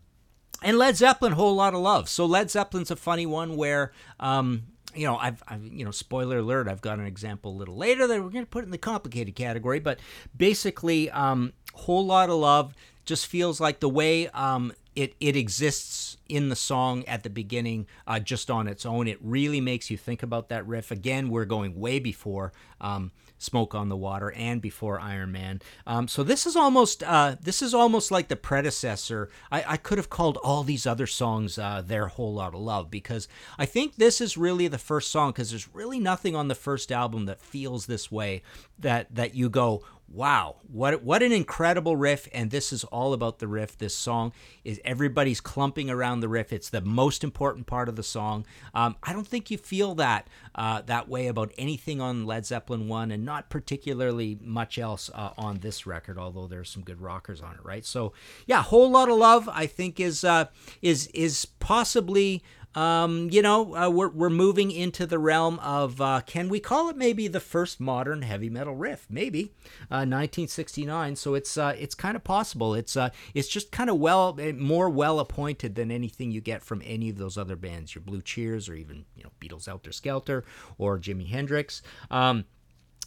and 0.63 0.77
Led 0.77 0.97
Zeppelin, 0.97 1.33
whole 1.33 1.55
lot 1.55 1.73
of 1.73 1.81
love. 1.81 2.09
So 2.09 2.25
Led 2.25 2.49
Zeppelin's 2.49 2.91
a 2.91 2.95
funny 2.95 3.25
one 3.25 3.55
where, 3.55 3.91
um, 4.19 4.63
you 4.95 5.05
know, 5.05 5.17
I've, 5.17 5.43
I've, 5.47 5.63
you 5.63 5.85
know, 5.85 5.91
spoiler 5.91 6.39
alert, 6.39 6.67
I've 6.67 6.81
got 6.81 6.97
an 6.97 7.05
example 7.05 7.51
a 7.51 7.57
little 7.57 7.75
later 7.75 8.07
that 8.07 8.23
we're 8.23 8.29
going 8.29 8.45
to 8.45 8.49
put 8.49 8.63
in 8.63 8.71
the 8.71 8.77
complicated 8.77 9.35
category, 9.35 9.79
but 9.79 9.99
basically, 10.35 11.11
um, 11.11 11.53
whole 11.73 12.05
lot 12.05 12.29
of 12.29 12.37
love 12.37 12.73
just 13.05 13.27
feels 13.27 13.61
like 13.61 13.79
the 13.79 13.89
way 13.89 14.27
um, 14.29 14.73
it 14.95 15.15
it 15.19 15.35
exists 15.35 16.17
in 16.27 16.49
the 16.49 16.55
song 16.55 17.05
at 17.05 17.23
the 17.23 17.29
beginning 17.29 17.87
uh, 18.07 18.19
just 18.19 18.49
on 18.49 18.67
its 18.67 18.85
own. 18.85 19.07
It 19.07 19.19
really 19.21 19.61
makes 19.61 19.89
you 19.89 19.97
think 19.97 20.23
about 20.23 20.49
that 20.49 20.67
riff. 20.67 20.91
Again, 20.91 21.29
we're 21.29 21.45
going 21.45 21.79
way 21.79 21.99
before 21.99 22.51
um, 22.81 23.11
Smoke 23.37 23.75
on 23.75 23.89
the 23.89 23.95
Water 23.95 24.31
and 24.31 24.61
before 24.61 24.99
Iron 24.99 25.31
Man. 25.31 25.61
Um, 25.85 26.07
so 26.07 26.23
this 26.23 26.45
is 26.45 26.55
almost 26.55 27.03
uh, 27.03 27.35
this 27.41 27.61
is 27.61 27.73
almost 27.73 28.11
like 28.11 28.27
the 28.27 28.35
predecessor. 28.35 29.29
I, 29.51 29.63
I 29.67 29.77
could 29.77 29.97
have 29.97 30.09
called 30.09 30.37
all 30.37 30.63
these 30.63 30.87
other 30.87 31.07
songs 31.07 31.57
uh, 31.57 31.83
their 31.85 32.07
whole 32.07 32.33
lot 32.33 32.53
of 32.53 32.59
love 32.59 32.89
because 32.89 33.27
I 33.57 33.65
think 33.65 33.95
this 33.95 34.21
is 34.21 34.37
really 34.37 34.67
the 34.67 34.77
first 34.77 35.11
song 35.11 35.31
because 35.31 35.51
there's 35.51 35.73
really 35.73 35.99
nothing 35.99 36.35
on 36.35 36.47
the 36.47 36.55
first 36.55 36.91
album 36.91 37.25
that 37.25 37.41
feels 37.41 37.85
this 37.85 38.11
way 38.11 38.41
that 38.79 39.13
that 39.13 39.35
you 39.35 39.49
go 39.49 39.83
wow 40.09 40.55
what 40.67 41.03
what 41.03 41.21
an 41.21 41.31
incredible 41.31 41.95
riff 41.95 42.27
and 42.33 42.49
this 42.49 42.71
is 42.71 42.83
all 42.85 43.13
about 43.13 43.39
the 43.39 43.47
riff. 43.47 43.77
This 43.77 43.95
song 43.95 44.31
is 44.63 44.79
everybody's 44.85 45.41
clumping 45.41 45.89
around 45.89 46.21
the 46.21 46.29
riff. 46.29 46.53
It's 46.53 46.69
the 46.69 46.81
most 46.81 47.23
important 47.23 47.67
part 47.67 47.89
of 47.89 47.95
the 47.95 48.03
song. 48.03 48.45
Um, 48.73 48.95
i 49.03 49.13
don't 49.13 49.27
think 49.27 49.51
you 49.51 49.57
feel 49.57 49.95
that 49.95 50.27
uh, 50.55 50.81
that 50.81 51.09
way 51.09 51.27
about 51.27 51.51
anything 51.57 51.99
on 52.01 52.25
led 52.25 52.45
zeppelin 52.45 52.87
1 52.87 53.11
and 53.11 53.25
not 53.25 53.49
particularly 53.49 54.37
much 54.41 54.77
else 54.77 55.09
uh, 55.13 55.31
on 55.37 55.59
this 55.59 55.85
record 55.85 56.17
although 56.17 56.47
there's 56.47 56.69
some 56.69 56.83
good 56.83 57.01
rockers 57.01 57.41
on 57.41 57.55
it 57.55 57.63
right? 57.63 57.85
So 57.85 58.13
yeah 58.45 58.63
whole 58.63 58.89
lot 58.89 59.09
of 59.09 59.17
love 59.17 59.49
i 59.51 59.65
think 59.65 59.99
is 59.99 60.23
uh, 60.23 60.45
is 60.81 61.07
is 61.07 61.45
possibly 61.59 62.43
um, 62.77 63.29
you 63.31 63.41
know, 63.41 63.75
uh, 63.75 63.89
we're, 63.89 64.09
we're 64.09 64.29
moving 64.29 64.69
into 64.69 65.07
the 65.07 65.17
realm 65.17 65.57
of 65.61 65.99
uh, 65.99 66.21
can 66.27 66.47
we 66.47 66.59
call 66.59 66.89
it 66.89 66.95
maybe 66.95 67.27
the 67.27 67.39
first 67.39 67.79
modern 67.79 68.21
heavy 68.21 68.51
metal 68.51 68.75
riff? 68.75 69.07
Maybe 69.09 69.45
uh, 69.89 70.05
1969. 70.05 71.15
So 71.15 71.33
it's 71.33 71.57
uh, 71.57 71.73
it's 71.75 71.95
kind 71.95 72.15
of 72.15 72.23
possible. 72.23 72.75
It's 72.75 72.95
uh, 72.95 73.09
it's 73.33 73.47
just 73.47 73.71
kind 73.71 73.89
of 73.89 73.97
well 73.97 74.37
eh, 74.39 74.51
more 74.51 74.91
well 74.91 75.19
appointed 75.19 75.73
than 75.73 75.89
anything 75.89 76.29
you 76.29 76.39
get 76.39 76.61
from 76.61 76.83
any 76.85 77.09
of 77.09 77.17
those 77.17 77.35
other 77.35 77.55
bands, 77.55 77.95
your 77.95 78.03
Blue 78.03 78.21
Cheers 78.21 78.69
or 78.69 78.75
even 78.75 79.05
you 79.15 79.23
know 79.23 79.31
Beatles 79.41 79.65
Helter 79.65 79.91
Skelter 79.91 80.45
or 80.77 80.99
Jimi 80.99 81.27
Hendrix. 81.27 81.81
Um, 82.11 82.45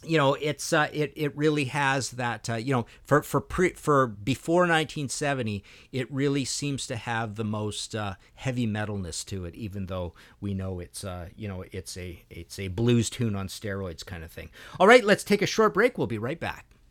you 0.03 0.17
know 0.17 0.33
it's 0.35 0.73
uh, 0.73 0.87
it 0.91 1.13
it 1.15 1.35
really 1.37 1.65
has 1.65 2.11
that 2.11 2.49
uh, 2.49 2.55
you 2.55 2.73
know 2.73 2.85
for 3.03 3.21
for 3.21 3.39
pre, 3.39 3.69
for 3.73 4.07
before 4.07 4.61
1970 4.61 5.63
it 5.91 6.11
really 6.11 6.45
seems 6.45 6.87
to 6.87 6.95
have 6.95 7.35
the 7.35 7.43
most 7.43 7.95
uh, 7.95 8.15
heavy 8.35 8.67
metalness 8.67 9.25
to 9.25 9.45
it 9.45 9.53
even 9.55 9.85
though 9.85 10.13
we 10.39 10.53
know 10.53 10.79
it's 10.79 11.03
uh, 11.03 11.27
you 11.35 11.47
know 11.47 11.63
it's 11.71 11.97
a 11.97 12.23
it's 12.29 12.57
a 12.57 12.67
blues 12.69 13.09
tune 13.09 13.35
on 13.35 13.47
steroids 13.47 14.05
kind 14.05 14.23
of 14.23 14.31
thing. 14.31 14.49
All 14.79 14.87
right 14.87 15.03
let's 15.03 15.23
take 15.23 15.41
a 15.41 15.47
short 15.47 15.73
break. 15.73 15.97
We'll 15.97 16.07
be 16.07 16.17
right 16.17 16.39
back 16.39 16.70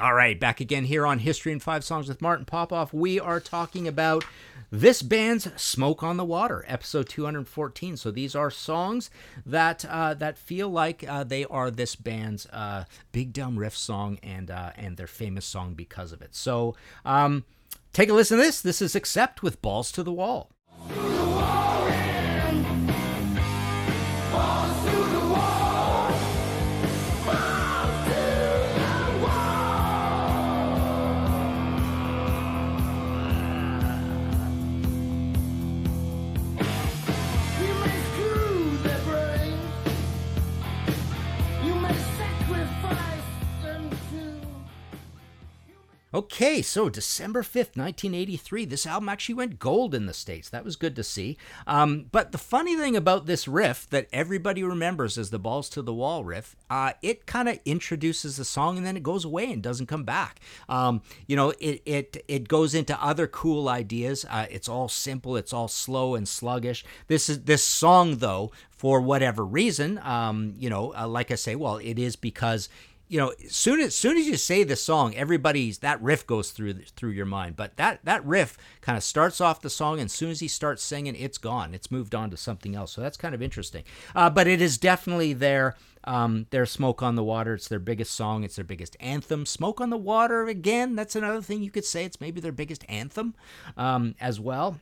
All 0.00 0.14
right, 0.14 0.40
back 0.40 0.60
again 0.60 0.84
here 0.84 1.06
on 1.06 1.18
History 1.18 1.52
in 1.52 1.60
Five 1.60 1.84
Songs 1.84 2.08
with 2.08 2.22
Martin 2.22 2.46
Popoff. 2.46 2.94
We 2.94 3.20
are 3.20 3.38
talking 3.38 3.86
about 3.86 4.24
this 4.70 5.02
band's 5.02 5.48
"Smoke 5.60 6.02
on 6.02 6.16
the 6.16 6.24
Water," 6.24 6.64
episode 6.66 7.06
214. 7.06 7.98
So 7.98 8.10
these 8.10 8.34
are 8.34 8.50
songs 8.50 9.10
that 9.44 9.84
uh, 9.84 10.14
that 10.14 10.38
feel 10.38 10.70
like 10.70 11.04
uh, 11.06 11.24
they 11.24 11.44
are 11.44 11.70
this 11.70 11.96
band's 11.96 12.46
uh, 12.46 12.86
big 13.12 13.34
dumb 13.34 13.58
riff 13.58 13.76
song 13.76 14.18
and 14.22 14.50
uh, 14.50 14.70
and 14.74 14.96
their 14.96 15.06
famous 15.06 15.44
song 15.44 15.74
because 15.74 16.12
of 16.12 16.22
it. 16.22 16.34
So 16.34 16.74
um, 17.04 17.44
take 17.92 18.08
a 18.08 18.14
listen 18.14 18.38
to 18.38 18.42
this. 18.42 18.62
This 18.62 18.80
is 18.80 18.96
"Accept" 18.96 19.42
with 19.42 19.60
"Balls 19.60 19.92
to 19.92 20.02
the 20.02 20.12
Wall." 20.12 20.50
Okay, 46.12 46.60
so 46.60 46.88
December 46.88 47.42
5th, 47.42 47.76
1983, 47.76 48.64
this 48.64 48.84
album 48.84 49.08
actually 49.08 49.36
went 49.36 49.60
gold 49.60 49.94
in 49.94 50.06
the 50.06 50.12
States. 50.12 50.50
That 50.50 50.64
was 50.64 50.74
good 50.74 50.96
to 50.96 51.04
see. 51.04 51.36
Um, 51.68 52.06
but 52.10 52.32
the 52.32 52.38
funny 52.38 52.74
thing 52.74 52.96
about 52.96 53.26
this 53.26 53.46
riff 53.46 53.88
that 53.90 54.08
everybody 54.12 54.64
remembers 54.64 55.16
as 55.16 55.30
the 55.30 55.38
Balls 55.38 55.68
to 55.68 55.82
the 55.82 55.94
Wall 55.94 56.24
riff, 56.24 56.56
uh, 56.68 56.94
it 57.00 57.26
kind 57.26 57.48
of 57.48 57.60
introduces 57.64 58.36
the 58.36 58.44
song 58.44 58.76
and 58.76 58.84
then 58.84 58.96
it 58.96 59.04
goes 59.04 59.24
away 59.24 59.52
and 59.52 59.62
doesn't 59.62 59.86
come 59.86 60.02
back. 60.02 60.40
Um, 60.68 61.02
you 61.28 61.36
know, 61.36 61.50
it, 61.60 61.80
it, 61.86 62.24
it 62.26 62.48
goes 62.48 62.74
into 62.74 63.00
other 63.00 63.28
cool 63.28 63.68
ideas. 63.68 64.26
Uh, 64.28 64.46
it's 64.50 64.68
all 64.68 64.88
simple, 64.88 65.36
it's 65.36 65.52
all 65.52 65.68
slow 65.68 66.16
and 66.16 66.26
sluggish. 66.26 66.84
This 67.06 67.28
is 67.28 67.44
this 67.44 67.64
song, 67.64 68.16
though, 68.16 68.50
for 68.80 69.00
whatever 69.00 69.44
reason, 69.44 69.98
um, 69.98 70.54
you 70.56 70.70
know, 70.70 70.94
uh, 70.98 71.06
like 71.06 71.30
I 71.30 71.34
say, 71.34 71.54
well, 71.54 71.76
it 71.76 71.98
is 71.98 72.16
because 72.16 72.70
you 73.10 73.18
know, 73.18 73.32
soon 73.48 73.80
as 73.80 73.96
soon 73.96 74.16
as 74.16 74.28
you 74.28 74.36
say 74.36 74.62
the 74.62 74.76
song, 74.76 75.16
everybody's 75.16 75.78
that 75.78 76.00
riff 76.00 76.24
goes 76.28 76.52
through 76.52 76.74
through 76.94 77.10
your 77.10 77.26
mind. 77.26 77.56
But 77.56 77.76
that 77.76 77.98
that 78.04 78.24
riff 78.24 78.56
kind 78.82 78.96
of 78.96 79.02
starts 79.02 79.40
off 79.40 79.62
the 79.62 79.68
song, 79.68 79.98
and 79.98 80.06
as 80.06 80.12
soon 80.12 80.30
as 80.30 80.38
he 80.38 80.46
starts 80.46 80.80
singing, 80.80 81.16
it's 81.16 81.36
gone. 81.36 81.74
It's 81.74 81.90
moved 81.90 82.14
on 82.14 82.30
to 82.30 82.36
something 82.36 82.76
else. 82.76 82.92
So 82.92 83.00
that's 83.00 83.16
kind 83.16 83.34
of 83.34 83.42
interesting. 83.42 83.82
Uh, 84.14 84.30
but 84.30 84.46
it 84.46 84.62
is 84.62 84.78
definitely 84.78 85.32
their 85.32 85.74
um, 86.04 86.46
their 86.50 86.66
"Smoke 86.66 87.02
on 87.02 87.16
the 87.16 87.24
Water." 87.24 87.54
It's 87.54 87.66
their 87.66 87.80
biggest 87.80 88.14
song. 88.14 88.44
It's 88.44 88.54
their 88.54 88.64
biggest 88.64 88.96
anthem. 89.00 89.44
"Smoke 89.44 89.80
on 89.80 89.90
the 89.90 89.96
Water" 89.96 90.46
again. 90.46 90.94
That's 90.94 91.16
another 91.16 91.42
thing 91.42 91.64
you 91.64 91.72
could 91.72 91.84
say. 91.84 92.04
It's 92.04 92.20
maybe 92.20 92.40
their 92.40 92.52
biggest 92.52 92.84
anthem 92.88 93.34
um, 93.76 94.14
as 94.20 94.38
well. 94.38 94.78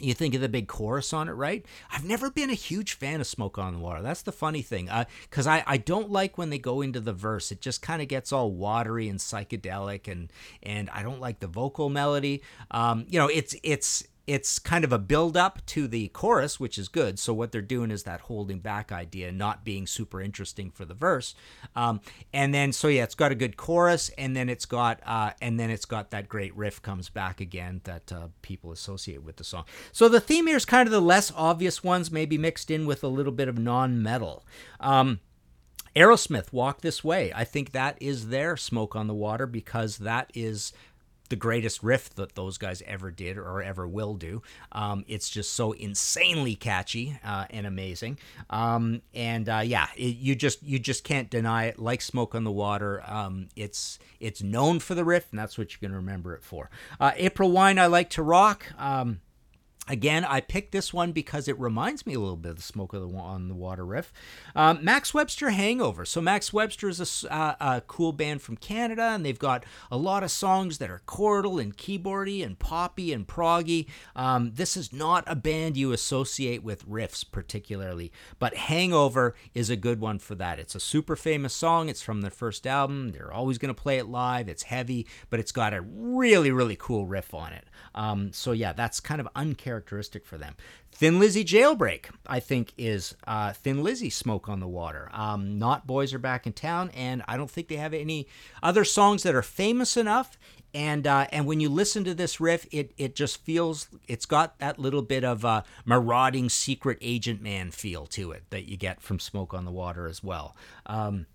You 0.00 0.14
think 0.14 0.34
of 0.34 0.40
the 0.40 0.48
big 0.48 0.66
chorus 0.66 1.12
on 1.12 1.28
it, 1.28 1.32
right? 1.32 1.64
I've 1.90 2.04
never 2.04 2.30
been 2.30 2.50
a 2.50 2.54
huge 2.54 2.94
fan 2.94 3.20
of 3.20 3.26
Smoke 3.26 3.58
on 3.58 3.74
the 3.74 3.78
Water. 3.78 4.02
That's 4.02 4.22
the 4.22 4.32
funny 4.32 4.62
thing. 4.62 4.90
Because 5.30 5.46
uh, 5.46 5.50
I, 5.50 5.64
I 5.66 5.76
don't 5.76 6.10
like 6.10 6.36
when 6.36 6.50
they 6.50 6.58
go 6.58 6.80
into 6.80 6.98
the 6.98 7.12
verse. 7.12 7.52
It 7.52 7.60
just 7.60 7.82
kind 7.82 8.02
of 8.02 8.08
gets 8.08 8.32
all 8.32 8.50
watery 8.50 9.08
and 9.08 9.20
psychedelic, 9.20 10.10
and 10.10 10.32
and 10.62 10.90
I 10.90 11.02
don't 11.02 11.20
like 11.20 11.40
the 11.40 11.46
vocal 11.46 11.88
melody. 11.88 12.42
Um, 12.70 13.06
you 13.08 13.18
know, 13.18 13.28
it's 13.28 13.54
it's 13.62 14.04
it's 14.26 14.58
kind 14.58 14.84
of 14.84 14.92
a 14.92 14.98
build 14.98 15.36
up 15.36 15.64
to 15.66 15.88
the 15.88 16.08
chorus, 16.08 16.60
which 16.60 16.78
is 16.78 16.88
good. 16.88 17.18
So 17.18 17.34
what 17.34 17.50
they're 17.50 17.60
doing 17.60 17.90
is 17.90 18.04
that 18.04 18.22
holding 18.22 18.60
back 18.60 18.92
idea, 18.92 19.32
not 19.32 19.64
being 19.64 19.86
super 19.86 20.20
interesting 20.20 20.70
for 20.70 20.84
the 20.84 20.94
verse. 20.94 21.34
Um, 21.74 22.00
and 22.32 22.54
then 22.54 22.72
so 22.72 22.88
yeah, 22.88 23.02
it's 23.02 23.14
got 23.14 23.32
a 23.32 23.36
good 23.36 23.56
chorus, 23.56 24.10
and 24.16 24.36
then 24.36 24.48
it's 24.48 24.64
got 24.64 25.00
uh, 25.04 25.32
and 25.40 25.58
then 25.58 25.70
it's 25.70 25.84
got 25.84 26.10
that 26.10 26.28
great 26.28 26.56
riff 26.56 26.80
comes 26.82 27.08
back 27.08 27.40
again 27.40 27.80
that 27.84 28.12
uh, 28.12 28.28
people 28.42 28.70
associate 28.70 29.22
with 29.22 29.36
the 29.36 29.44
song. 29.44 29.64
So 29.90 30.08
the 30.08 30.20
theme 30.20 30.46
here 30.46 30.56
is 30.56 30.64
kind 30.64 30.86
of 30.86 30.92
the 30.92 31.00
less 31.00 31.32
obvious 31.34 31.82
ones, 31.82 32.10
maybe 32.10 32.38
mixed 32.38 32.70
in 32.70 32.86
with 32.86 33.02
a 33.02 33.08
little 33.08 33.32
bit 33.32 33.48
of 33.48 33.58
non-metal. 33.58 34.44
Um, 34.80 35.20
Aerosmith, 35.94 36.52
Walk 36.52 36.80
This 36.80 37.04
Way. 37.04 37.32
I 37.34 37.44
think 37.44 37.72
that 37.72 37.98
is 38.00 38.28
their 38.28 38.56
Smoke 38.56 38.96
on 38.96 39.08
the 39.08 39.14
Water 39.14 39.46
because 39.46 39.98
that 39.98 40.30
is 40.32 40.72
the 41.28 41.36
greatest 41.36 41.82
riff 41.82 42.14
that 42.14 42.34
those 42.34 42.58
guys 42.58 42.82
ever 42.86 43.10
did 43.10 43.38
or 43.38 43.62
ever 43.62 43.86
will 43.88 44.14
do. 44.14 44.42
Um, 44.72 45.04
it's 45.08 45.30
just 45.30 45.54
so 45.54 45.72
insanely 45.72 46.54
catchy 46.54 47.18
uh, 47.24 47.46
and 47.50 47.66
amazing. 47.66 48.18
Um, 48.50 49.02
and 49.14 49.48
uh, 49.48 49.62
yeah, 49.64 49.88
it, 49.96 50.16
you 50.16 50.34
just 50.34 50.62
you 50.62 50.78
just 50.78 51.04
can't 51.04 51.30
deny 51.30 51.66
it. 51.66 51.78
Like 51.78 52.02
Smoke 52.02 52.34
on 52.34 52.44
the 52.44 52.52
Water, 52.52 53.02
um, 53.06 53.48
it's 53.56 53.98
it's 54.20 54.42
known 54.42 54.78
for 54.78 54.94
the 54.94 55.04
riff, 55.04 55.28
and 55.30 55.38
that's 55.38 55.56
what 55.56 55.72
you're 55.72 55.88
gonna 55.88 55.98
remember 55.98 56.34
it 56.34 56.44
for. 56.44 56.70
Uh, 57.00 57.12
April 57.16 57.50
Wine, 57.50 57.78
I 57.78 57.86
like 57.86 58.10
to 58.10 58.22
rock. 58.22 58.66
Again, 59.88 60.24
I 60.24 60.40
picked 60.40 60.70
this 60.70 60.92
one 60.94 61.10
because 61.10 61.48
it 61.48 61.58
reminds 61.58 62.06
me 62.06 62.14
a 62.14 62.20
little 62.20 62.36
bit 62.36 62.50
of 62.50 62.56
the 62.56 62.62
Smoke 62.62 62.92
of 62.92 63.02
the, 63.02 63.18
on 63.18 63.48
the 63.48 63.54
Water 63.54 63.84
riff. 63.84 64.12
Um, 64.54 64.78
Max 64.84 65.12
Webster 65.12 65.50
Hangover. 65.50 66.04
So, 66.04 66.20
Max 66.20 66.52
Webster 66.52 66.88
is 66.88 67.24
a, 67.24 67.34
uh, 67.34 67.54
a, 67.58 67.80
cool 67.80 68.12
band 68.12 68.42
from 68.42 68.56
Canada, 68.56 69.02
and 69.02 69.26
they've 69.26 69.36
got 69.36 69.64
a 69.90 69.96
lot 69.96 70.22
of 70.22 70.30
songs 70.30 70.78
that 70.78 70.88
are 70.88 71.02
chordal 71.08 71.60
and 71.60 71.76
keyboardy 71.76 72.44
and 72.44 72.60
poppy 72.60 73.12
and 73.12 73.26
proggy. 73.26 73.88
Um, 74.14 74.52
this 74.54 74.76
is 74.76 74.92
not 74.92 75.24
a 75.26 75.34
band 75.34 75.76
you 75.76 75.90
associate 75.90 76.62
with 76.62 76.88
riffs 76.88 77.24
particularly, 77.28 78.12
but 78.38 78.54
Hangover 78.54 79.34
is 79.52 79.68
a 79.68 79.74
good 79.74 80.00
one 80.00 80.20
for 80.20 80.36
that. 80.36 80.60
It's 80.60 80.76
a 80.76 80.80
super 80.80 81.16
famous 81.16 81.54
song. 81.54 81.88
It's 81.88 82.02
from 82.02 82.20
their 82.20 82.30
first 82.30 82.68
album. 82.68 83.10
They're 83.10 83.32
always 83.32 83.58
going 83.58 83.74
to 83.74 83.82
play 83.82 83.98
it 83.98 84.06
live. 84.06 84.48
It's 84.48 84.62
heavy, 84.62 85.08
but 85.28 85.40
it's 85.40 85.52
got 85.52 85.74
a 85.74 85.80
really, 85.80 86.52
really 86.52 86.76
cool 86.76 87.04
riff 87.04 87.34
on 87.34 87.52
it. 87.52 87.66
Um, 87.94 88.32
so, 88.32 88.52
yeah, 88.52 88.72
that's 88.72 89.00
kind 89.00 89.20
of 89.20 89.28
uncharacteristic 89.34 90.24
for 90.24 90.38
them. 90.38 90.56
Thin 90.92 91.18
Lizzy 91.18 91.44
Jailbreak, 91.44 92.06
I 92.26 92.38
think, 92.40 92.72
is 92.76 93.14
uh, 93.26 93.52
Thin 93.52 93.82
Lizzy 93.82 94.10
Smoke 94.10 94.48
on 94.48 94.60
the 94.60 94.68
Water. 94.68 95.08
Um, 95.12 95.58
not 95.58 95.86
Boys 95.86 96.12
Are 96.12 96.18
Back 96.18 96.46
in 96.46 96.52
Town, 96.52 96.90
and 96.94 97.22
I 97.26 97.36
don't 97.36 97.50
think 97.50 97.68
they 97.68 97.76
have 97.76 97.94
any 97.94 98.28
other 98.62 98.84
songs 98.84 99.22
that 99.22 99.34
are 99.34 99.42
famous 99.42 99.96
enough. 99.96 100.38
And 100.74 101.06
uh, 101.06 101.26
and 101.30 101.46
when 101.46 101.60
you 101.60 101.68
listen 101.68 102.04
to 102.04 102.14
this 102.14 102.40
riff, 102.40 102.66
it 102.70 102.92
it 102.96 103.14
just 103.14 103.44
feels 103.44 103.88
it's 104.08 104.24
got 104.24 104.58
that 104.58 104.78
little 104.78 105.02
bit 105.02 105.22
of 105.22 105.44
a 105.44 105.64
marauding 105.84 106.48
secret 106.48 106.96
agent 107.02 107.42
man 107.42 107.70
feel 107.70 108.06
to 108.06 108.32
it 108.32 108.44
that 108.48 108.68
you 108.68 108.78
get 108.78 109.02
from 109.02 109.18
Smoke 109.18 109.52
on 109.52 109.66
the 109.66 109.70
Water 109.70 110.06
as 110.06 110.22
well. 110.24 110.56
Um, 110.86 111.26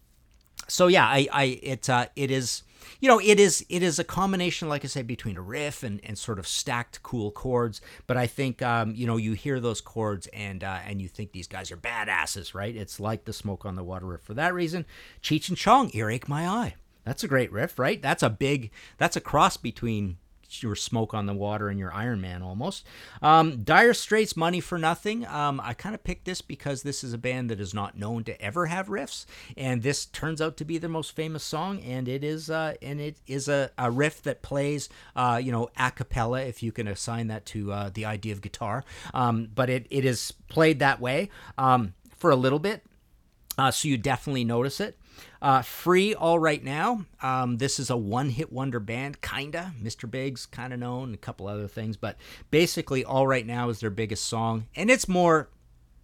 so 0.68 0.88
yeah, 0.88 1.06
I, 1.06 1.28
I 1.32 1.44
it 1.64 1.90
uh, 1.90 2.08
it 2.16 2.32
is 2.32 2.64
you 3.00 3.08
know 3.08 3.20
it 3.20 3.40
is 3.40 3.66
it 3.70 3.84
is 3.84 4.00
a 4.00 4.04
combination 4.04 4.70
like 4.70 4.84
i 4.84 4.88
say 4.88 5.02
between 5.02 5.38
a 5.38 5.42
riff 5.42 5.84
and, 5.84 6.00
and 6.04 6.18
sort 6.18 6.40
of 6.40 6.48
stacked 6.48 7.02
cool 7.04 7.32
chords. 7.32 7.82
But 8.06 8.18
i 8.18 8.28
think 8.28 8.62
um, 8.62 8.94
you 8.96 9.08
know 9.08 9.18
you 9.18 9.34
hear 9.34 9.60
those 9.60 9.82
chords 9.82 10.28
and 10.28 10.64
uh, 10.64 10.80
and 10.86 11.02
you 11.02 11.08
think 11.08 11.32
these 11.32 11.48
guys 11.48 11.72
are 11.72 11.78
badasses 11.78 12.54
right? 12.54 12.76
It's 12.76 13.00
like 13.00 13.26
the 13.26 13.34
smoke 13.34 13.66
on 13.66 13.76
the 13.76 13.84
water 13.84 14.06
riff. 14.06 14.22
For 14.22 14.34
that 14.34 14.54
reason 14.54 14.86
cheech 15.22 15.50
and 15.50 15.58
chong 15.58 15.92
earache 15.94 16.28
my 16.28 16.48
eye. 16.48 16.76
That's 17.06 17.24
a 17.24 17.28
great 17.28 17.52
riff 17.52 17.80
right? 17.80 18.02
That's 18.02 18.24
a 18.24 18.30
big 18.30 18.72
that's 18.98 19.16
a 19.16 19.22
cross 19.22 19.58
between 19.58 20.18
your 20.50 20.76
smoke 20.76 21.14
on 21.14 21.26
the 21.26 21.34
water 21.34 21.70
and 21.70 21.80
your 21.80 21.94
Iron 21.94 22.22
Man 22.22 22.42
almost. 22.42 22.86
Um, 23.22 23.64
dire 23.64 23.94
Straits, 23.94 24.36
Money 24.36 24.60
for 24.60 24.78
Nothing. 24.78 25.26
Um, 25.26 25.60
I 25.64 25.74
kind 25.74 25.94
of 25.94 26.04
picked 26.04 26.26
this 26.26 26.42
because 26.42 26.84
this 26.84 27.04
is 27.04 27.14
a 27.14 27.18
band 27.18 27.50
that 27.50 27.60
is 27.60 27.74
not 27.74 27.98
known 27.98 28.24
to 28.26 28.42
ever 28.42 28.68
have 28.68 28.88
riffs, 28.88 29.26
and 29.56 29.84
this 29.84 30.06
turns 30.06 30.42
out 30.42 30.58
to 30.58 30.66
be 30.66 30.78
their 30.78 30.90
most 30.90 31.16
famous 31.16 31.44
song, 31.44 31.82
and 31.82 32.08
it 32.08 32.24
is 32.24 32.50
uh, 32.50 32.76
and 32.82 33.00
it 33.00 33.18
is 33.28 33.48
a, 33.48 33.72
a 33.78 33.92
riff 33.92 34.22
that 34.24 34.42
plays 34.42 34.90
uh, 35.16 35.40
you 35.42 35.52
know 35.52 35.70
a 35.78 35.92
cappella 35.92 36.42
if 36.42 36.64
you 36.64 36.72
can 36.72 36.88
assign 36.88 37.28
that 37.28 37.46
to 37.48 37.72
uh, 37.72 37.90
the 37.94 38.06
idea 38.06 38.34
of 38.34 38.42
guitar. 38.42 38.84
Um, 39.14 39.50
but 39.54 39.70
it 39.70 39.88
it 39.90 40.06
is 40.06 40.32
played 40.50 40.80
that 40.80 41.00
way 41.00 41.30
um, 41.58 41.94
for 42.16 42.32
a 42.32 42.36
little 42.36 42.60
bit, 42.60 42.84
uh, 43.58 43.72
so 43.72 43.88
you 43.88 43.98
definitely 43.98 44.44
notice 44.46 44.80
it. 44.80 44.98
Uh, 45.42 45.62
free 45.62 46.14
all 46.14 46.40
right 46.40 46.64
now. 46.64 47.06
Um, 47.22 47.58
this 47.58 47.80
is 47.80 47.90
a 47.90 47.98
one 47.98 48.30
hit 48.30 48.52
wonder 48.52 48.80
band, 48.80 49.22
kinda. 49.22 49.74
Mr. 49.82 50.10
Big's 50.10 50.46
kind 50.46 50.74
of 50.74 50.80
known, 50.80 51.14
a 51.14 51.18
couple 51.18 51.48
other 51.48 51.68
things, 51.68 51.98
but 51.98 52.18
basically, 52.52 53.04
all 53.06 53.28
right 53.28 53.46
now 53.46 53.70
is 53.70 53.80
their 53.80 53.90
biggest 53.90 54.26
song, 54.26 54.68
and 54.76 54.90
it's 54.90 55.08
more 55.08 55.50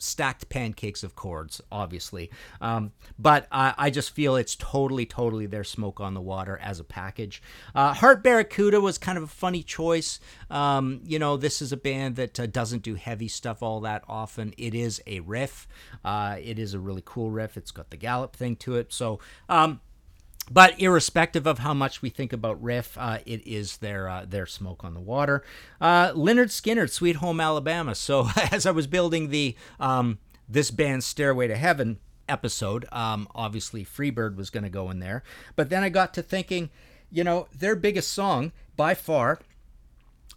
stacked 0.04 0.50
pancakes 0.50 1.04
of 1.04 1.16
chords, 1.16 1.62
obviously. 1.72 2.30
Um, 2.62 2.92
but 3.18 3.48
I, 3.52 3.90
just 3.90 4.12
feel 4.12 4.36
it's 4.36 4.56
totally, 4.56 5.06
totally 5.06 5.46
their 5.46 5.64
smoke 5.64 6.00
on 6.00 6.14
the 6.14 6.22
water 6.22 6.60
as 6.62 6.80
a 6.80 6.84
package. 6.84 7.42
Uh, 7.76 7.94
Heart 7.94 8.24
Barracuda 8.24 8.82
was 8.82 8.98
kind 8.98 9.18
of 9.18 9.24
a 9.24 9.28
funny 9.28 9.64
choice. 9.64 10.20
Um, 10.50 11.02
you 11.06 11.20
know, 11.20 11.38
this 11.38 11.62
is 11.62 11.72
a 11.72 11.78
band 11.78 12.16
that 12.16 12.40
uh, 12.40 12.46
doesn't 12.48 12.84
do 12.84 12.96
heavy 12.96 13.28
stuff 13.28 13.62
all 13.62 13.80
that 13.82 14.04
often. 14.08 14.54
It 14.58 14.74
is 14.74 15.02
a 15.08 15.20
riff. 15.22 15.68
Uh, 16.04 16.38
it 16.42 16.60
is 16.60 16.74
a 16.74 16.80
really 16.80 17.04
cool 17.06 17.32
riff. 17.32 17.56
It's 17.58 17.72
got 17.72 17.90
the 17.90 17.98
gallop 17.98 18.36
thing 18.36 18.56
to 18.58 18.76
it. 18.76 18.92
So, 18.92 19.20
um, 19.48 19.80
but 20.52 20.80
irrespective 20.80 21.48
of 21.48 21.60
how 21.60 21.74
much 21.74 22.02
we 22.02 22.10
think 22.10 22.34
about 22.34 22.62
riff, 22.62 22.98
uh, 22.98 23.20
it 23.26 23.46
is 23.48 23.78
their 23.78 24.10
uh, 24.10 24.26
their 24.28 24.46
smoke 24.46 24.84
on 24.84 24.94
the 24.94 25.00
water. 25.00 25.44
Uh, 25.80 26.12
Lynyrd 26.12 26.50
Skynyrd, 26.50 26.90
Sweet 26.90 27.18
Home 27.18 27.40
Alabama. 27.40 27.96
So 27.96 28.28
as 28.52 28.66
I 28.66 28.72
was 28.72 28.88
building 28.88 29.30
the 29.30 29.56
um, 29.80 30.20
this 30.48 30.72
band's 30.72 31.06
Stairway 31.06 31.48
to 31.48 31.56
Heaven 31.56 32.00
episode, 32.28 32.86
um, 32.92 33.28
obviously 33.34 33.86
Freebird 33.86 34.36
was 34.36 34.50
going 34.50 34.64
to 34.64 34.70
go 34.70 34.90
in 34.90 35.00
there. 35.00 35.24
But 35.56 35.70
then 35.70 35.84
I 35.84 35.90
got 35.90 36.14
to 36.16 36.22
thinking, 36.22 36.70
you 37.10 37.24
know, 37.24 37.48
their 37.58 37.76
biggest 37.76 38.12
song 38.12 38.52
by 38.76 38.96
far. 38.96 39.40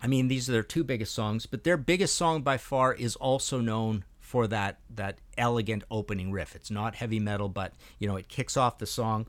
I 0.00 0.06
mean, 0.06 0.28
these 0.28 0.48
are 0.48 0.52
their 0.52 0.62
two 0.62 0.84
biggest 0.84 1.14
songs, 1.14 1.46
but 1.46 1.64
their 1.64 1.78
biggest 1.78 2.14
song 2.14 2.42
by 2.42 2.58
far 2.58 2.92
is 2.92 3.16
also 3.16 3.60
known 3.60 4.04
for 4.20 4.46
that 4.48 4.78
that 4.94 5.18
elegant 5.36 5.82
opening 5.90 6.30
riff. 6.30 6.54
It's 6.54 6.70
not 6.70 6.96
heavy 6.96 7.18
metal, 7.18 7.48
but 7.48 7.72
you 7.98 8.06
know, 8.06 8.16
it 8.16 8.28
kicks 8.28 8.56
off 8.56 8.78
the 8.78 8.86
song 8.86 9.26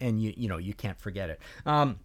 and 0.00 0.22
you 0.22 0.32
you 0.36 0.48
know 0.48 0.58
you 0.58 0.74
can't 0.74 0.98
forget 0.98 1.30
it. 1.30 1.40
Um, 1.66 1.98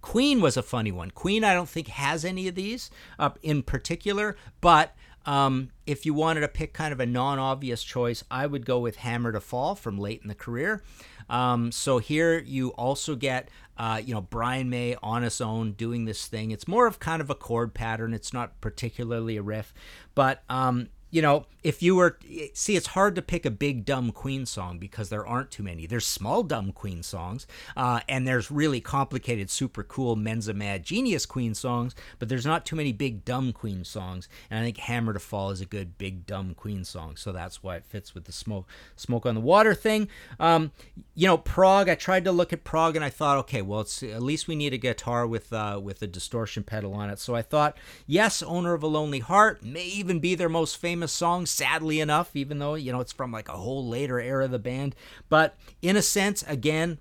Queen 0.00 0.40
was 0.40 0.56
a 0.56 0.62
funny 0.62 0.92
one. 0.92 1.10
Queen, 1.10 1.42
I 1.42 1.52
don't 1.52 1.68
think 1.68 1.88
has 1.88 2.24
any 2.24 2.46
of 2.46 2.54
these 2.54 2.90
uh, 3.18 3.30
in 3.42 3.62
particular, 3.62 4.36
but 4.60 4.94
um, 5.26 5.70
if 5.84 6.06
you 6.06 6.14
wanted 6.14 6.40
to 6.42 6.48
pick 6.48 6.72
kind 6.72 6.92
of 6.92 7.00
a 7.00 7.06
non-obvious 7.06 7.82
choice, 7.82 8.22
I 8.30 8.46
would 8.46 8.64
go 8.64 8.78
with 8.78 8.96
"Hammer 8.96 9.32
to 9.32 9.40
Fall" 9.40 9.74
from 9.74 9.98
late 9.98 10.22
in 10.22 10.28
the 10.28 10.34
career. 10.34 10.82
Um, 11.28 11.72
so 11.72 11.98
here 11.98 12.38
you 12.38 12.68
also 12.70 13.16
get, 13.16 13.48
uh, 13.76 14.00
you 14.04 14.14
know, 14.14 14.20
Brian 14.20 14.70
May 14.70 14.94
on 15.02 15.22
his 15.22 15.40
own 15.40 15.72
doing 15.72 16.04
this 16.04 16.28
thing. 16.28 16.52
It's 16.52 16.68
more 16.68 16.86
of 16.86 17.00
kind 17.00 17.20
of 17.20 17.28
a 17.28 17.34
chord 17.34 17.74
pattern. 17.74 18.14
It's 18.14 18.32
not 18.32 18.60
particularly 18.60 19.36
a 19.36 19.42
riff, 19.42 19.74
but 20.14 20.44
um, 20.48 20.88
you 21.10 21.22
know, 21.22 21.46
if 21.62 21.82
you 21.82 21.96
were 21.96 22.18
see, 22.52 22.76
it's 22.76 22.88
hard 22.88 23.14
to 23.16 23.22
pick 23.22 23.44
a 23.44 23.50
big 23.50 23.84
dumb 23.84 24.12
Queen 24.12 24.46
song 24.46 24.78
because 24.78 25.08
there 25.08 25.26
aren't 25.26 25.50
too 25.50 25.62
many. 25.62 25.86
There's 25.86 26.06
small 26.06 26.42
dumb 26.42 26.72
Queen 26.72 27.02
songs, 27.02 27.46
uh, 27.76 28.00
and 28.08 28.26
there's 28.26 28.50
really 28.50 28.80
complicated, 28.80 29.50
super 29.50 29.82
cool 29.82 30.14
Mensa 30.16 30.54
Mad 30.54 30.84
Genius 30.84 31.26
Queen 31.26 31.54
songs, 31.54 31.94
but 32.18 32.28
there's 32.28 32.46
not 32.46 32.66
too 32.66 32.76
many 32.76 32.92
big 32.92 33.24
dumb 33.24 33.52
Queen 33.52 33.84
songs. 33.84 34.28
And 34.50 34.60
I 34.60 34.62
think 34.62 34.78
Hammer 34.78 35.12
to 35.12 35.18
Fall 35.18 35.50
is 35.50 35.60
a 35.60 35.66
good 35.66 35.96
big 35.96 36.26
dumb 36.26 36.54
Queen 36.54 36.84
song, 36.84 37.16
so 37.16 37.32
that's 37.32 37.62
why 37.62 37.76
it 37.76 37.84
fits 37.84 38.14
with 38.14 38.24
the 38.24 38.32
smoke 38.32 38.68
smoke 38.94 39.26
on 39.26 39.34
the 39.34 39.40
water 39.40 39.74
thing. 39.74 40.08
Um, 40.38 40.72
you 41.14 41.26
know, 41.26 41.38
Prog. 41.38 41.88
I 41.88 41.94
tried 41.94 42.24
to 42.24 42.32
look 42.32 42.52
at 42.52 42.64
Prog, 42.64 42.96
and 42.96 43.04
I 43.04 43.10
thought, 43.10 43.38
okay, 43.38 43.62
well, 43.62 43.80
it's 43.80 44.02
at 44.02 44.22
least 44.22 44.48
we 44.48 44.56
need 44.56 44.72
a 44.72 44.78
guitar 44.78 45.26
with 45.26 45.52
uh, 45.52 45.80
with 45.82 46.02
a 46.02 46.06
distortion 46.06 46.62
pedal 46.62 46.94
on 46.94 47.10
it. 47.10 47.18
So 47.18 47.34
I 47.34 47.42
thought, 47.42 47.76
yes, 48.06 48.42
Owner 48.42 48.74
of 48.74 48.82
a 48.82 48.86
Lonely 48.86 49.20
Heart 49.20 49.64
may 49.64 49.84
even 49.84 50.20
be 50.20 50.34
their 50.34 50.48
most 50.48 50.76
famous 50.76 50.95
song, 51.08 51.46
sadly 51.46 52.00
enough, 52.00 52.34
even 52.34 52.58
though, 52.58 52.74
you 52.74 52.92
know, 52.92 53.00
it's 53.00 53.12
from 53.12 53.32
like 53.32 53.48
a 53.48 53.52
whole 53.52 53.86
later 53.86 54.20
era 54.20 54.44
of 54.44 54.50
the 54.50 54.58
band. 54.58 54.94
But 55.28 55.56
in 55.82 55.96
a 55.96 56.02
sense, 56.02 56.42
again, 56.46 56.98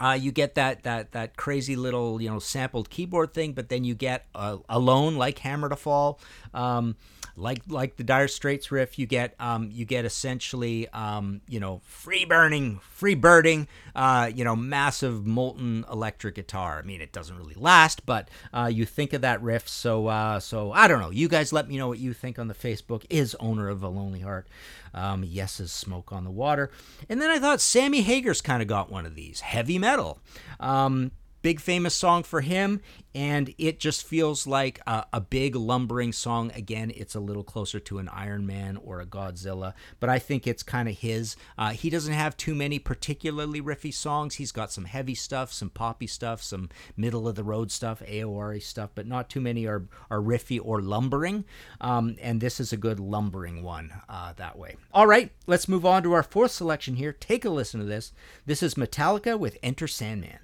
uh, 0.00 0.12
you 0.12 0.32
get 0.32 0.54
that 0.54 0.82
that 0.84 1.12
that 1.12 1.36
crazy 1.36 1.76
little 1.76 2.22
you 2.22 2.30
know 2.30 2.38
sampled 2.38 2.88
keyboard 2.88 3.34
thing, 3.34 3.52
but 3.52 3.68
then 3.68 3.84
you 3.84 3.94
get 3.94 4.26
uh, 4.34 4.56
alone 4.68 5.16
like 5.16 5.38
Hammer 5.40 5.68
to 5.68 5.76
Fall. 5.76 6.18
Um, 6.54 6.96
like 7.36 7.62
like 7.68 7.96
the 7.96 8.04
Dire 8.04 8.28
Straits 8.28 8.70
riff, 8.70 8.98
you 8.98 9.06
get 9.06 9.34
um, 9.38 9.70
you 9.72 9.84
get 9.84 10.04
essentially 10.04 10.88
um, 10.90 11.40
you 11.48 11.60
know 11.60 11.80
free 11.84 12.24
burning, 12.24 12.78
free 12.78 13.14
birding, 13.14 13.68
uh, 13.94 14.30
you 14.34 14.44
know 14.44 14.56
massive 14.56 15.26
molten 15.26 15.84
electric 15.90 16.34
guitar. 16.34 16.78
I 16.78 16.82
mean, 16.82 17.00
it 17.00 17.12
doesn't 17.12 17.36
really 17.36 17.54
last, 17.56 18.06
but 18.06 18.28
uh, 18.52 18.70
you 18.72 18.84
think 18.84 19.12
of 19.12 19.22
that 19.22 19.42
riff. 19.42 19.68
So 19.68 20.06
uh, 20.08 20.40
so 20.40 20.72
I 20.72 20.88
don't 20.88 21.00
know. 21.00 21.10
You 21.10 21.28
guys 21.28 21.52
let 21.52 21.68
me 21.68 21.76
know 21.76 21.88
what 21.88 21.98
you 21.98 22.12
think 22.12 22.38
on 22.38 22.48
the 22.48 22.54
Facebook. 22.54 23.04
Is 23.10 23.36
owner 23.40 23.68
of 23.68 23.82
a 23.82 23.88
lonely 23.88 24.20
heart. 24.20 24.46
Um, 24.92 25.24
yes, 25.24 25.60
is 25.60 25.72
smoke 25.72 26.12
on 26.12 26.24
the 26.24 26.30
water. 26.30 26.70
And 27.08 27.20
then 27.20 27.30
I 27.30 27.38
thought 27.38 27.60
Sammy 27.60 28.02
Hagar's 28.02 28.40
kind 28.40 28.60
of 28.60 28.68
got 28.68 28.90
one 28.90 29.06
of 29.06 29.14
these 29.14 29.40
heavy 29.40 29.78
metal. 29.78 30.18
Um, 30.58 31.12
big 31.42 31.60
famous 31.60 31.94
song 31.94 32.22
for 32.22 32.40
him 32.40 32.80
and 33.14 33.52
it 33.58 33.80
just 33.80 34.06
feels 34.06 34.46
like 34.46 34.80
a, 34.86 35.04
a, 35.12 35.20
big 35.20 35.56
lumbering 35.56 36.12
song. 36.12 36.52
Again 36.54 36.92
it's 36.94 37.14
a 37.14 37.20
little 37.20 37.42
closer 37.42 37.80
to 37.80 37.98
an 37.98 38.08
iron 38.08 38.46
man 38.46 38.76
or 38.76 39.00
a 39.00 39.06
godzilla 39.06 39.74
but 39.98 40.08
i 40.08 40.18
think 40.18 40.46
it's 40.46 40.62
kind 40.62 40.88
of 40.88 40.98
his. 40.98 41.36
Uh, 41.58 41.70
he 41.70 41.90
doesn't 41.90 42.12
have 42.12 42.36
too 42.36 42.54
many 42.54 42.78
particularly 42.78 43.60
riffy 43.60 43.92
songs. 43.92 44.36
He's 44.36 44.52
got 44.52 44.72
some 44.72 44.84
heavy 44.84 45.14
stuff 45.14 45.52
some 45.52 45.70
poppy 45.70 46.06
stuff 46.06 46.42
some 46.42 46.68
middle 46.96 47.26
of 47.26 47.34
the 47.34 47.44
road 47.44 47.70
stuff 47.70 48.02
aori 48.06 48.62
stuff 48.62 48.90
but 48.94 49.06
not 49.06 49.28
too 49.30 49.40
many 49.40 49.66
are, 49.66 49.84
are 50.10 50.20
riffy 50.20 50.60
or 50.62 50.80
lumbering. 50.80 51.44
Um, 51.80 52.16
and 52.20 52.40
this 52.40 52.60
is 52.60 52.72
a 52.72 52.76
good 52.76 53.00
lumbering 53.00 53.62
one 53.62 53.92
uh, 54.08 54.32
that 54.34 54.58
way. 54.58 54.76
All 54.92 55.06
right 55.06 55.30
let's 55.46 55.68
move 55.68 55.86
on 55.86 56.02
to 56.02 56.12
our 56.12 56.22
fourth 56.22 56.52
selection 56.52 56.96
here. 56.96 57.12
Take 57.12 57.44
a 57.44 57.50
listen 57.50 57.80
to 57.80 57.86
this. 57.86 58.12
This 58.46 58.62
is 58.62 58.74
metallica 58.74 59.38
with 59.38 59.58
enter 59.62 59.88
sandman 59.88 60.38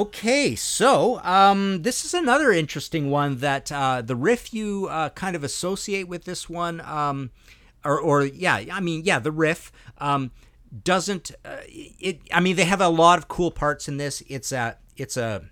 Okay, 0.00 0.54
so 0.56 1.20
um, 1.24 1.82
this 1.82 2.06
is 2.06 2.14
another 2.14 2.52
interesting 2.52 3.10
one 3.10 3.36
that 3.40 3.70
uh, 3.70 4.00
the 4.00 4.16
riff 4.16 4.54
you 4.54 4.88
uh, 4.90 5.10
kind 5.10 5.36
of 5.36 5.44
associate 5.44 6.08
with 6.08 6.24
this 6.24 6.48
one, 6.48 6.80
um, 6.80 7.32
or, 7.84 8.00
or 8.00 8.24
yeah, 8.24 8.64
I 8.72 8.80
mean, 8.80 9.02
yeah, 9.04 9.18
the 9.18 9.30
riff 9.30 9.70
um, 9.98 10.30
doesn't. 10.84 11.32
Uh, 11.44 11.58
it. 11.66 12.22
I 12.32 12.40
mean, 12.40 12.56
they 12.56 12.64
have 12.64 12.80
a 12.80 12.88
lot 12.88 13.18
of 13.18 13.28
cool 13.28 13.50
parts 13.50 13.88
in 13.88 13.98
this. 13.98 14.22
It's 14.26 14.52
a. 14.52 14.78
It's 14.96 15.18
a 15.18 15.50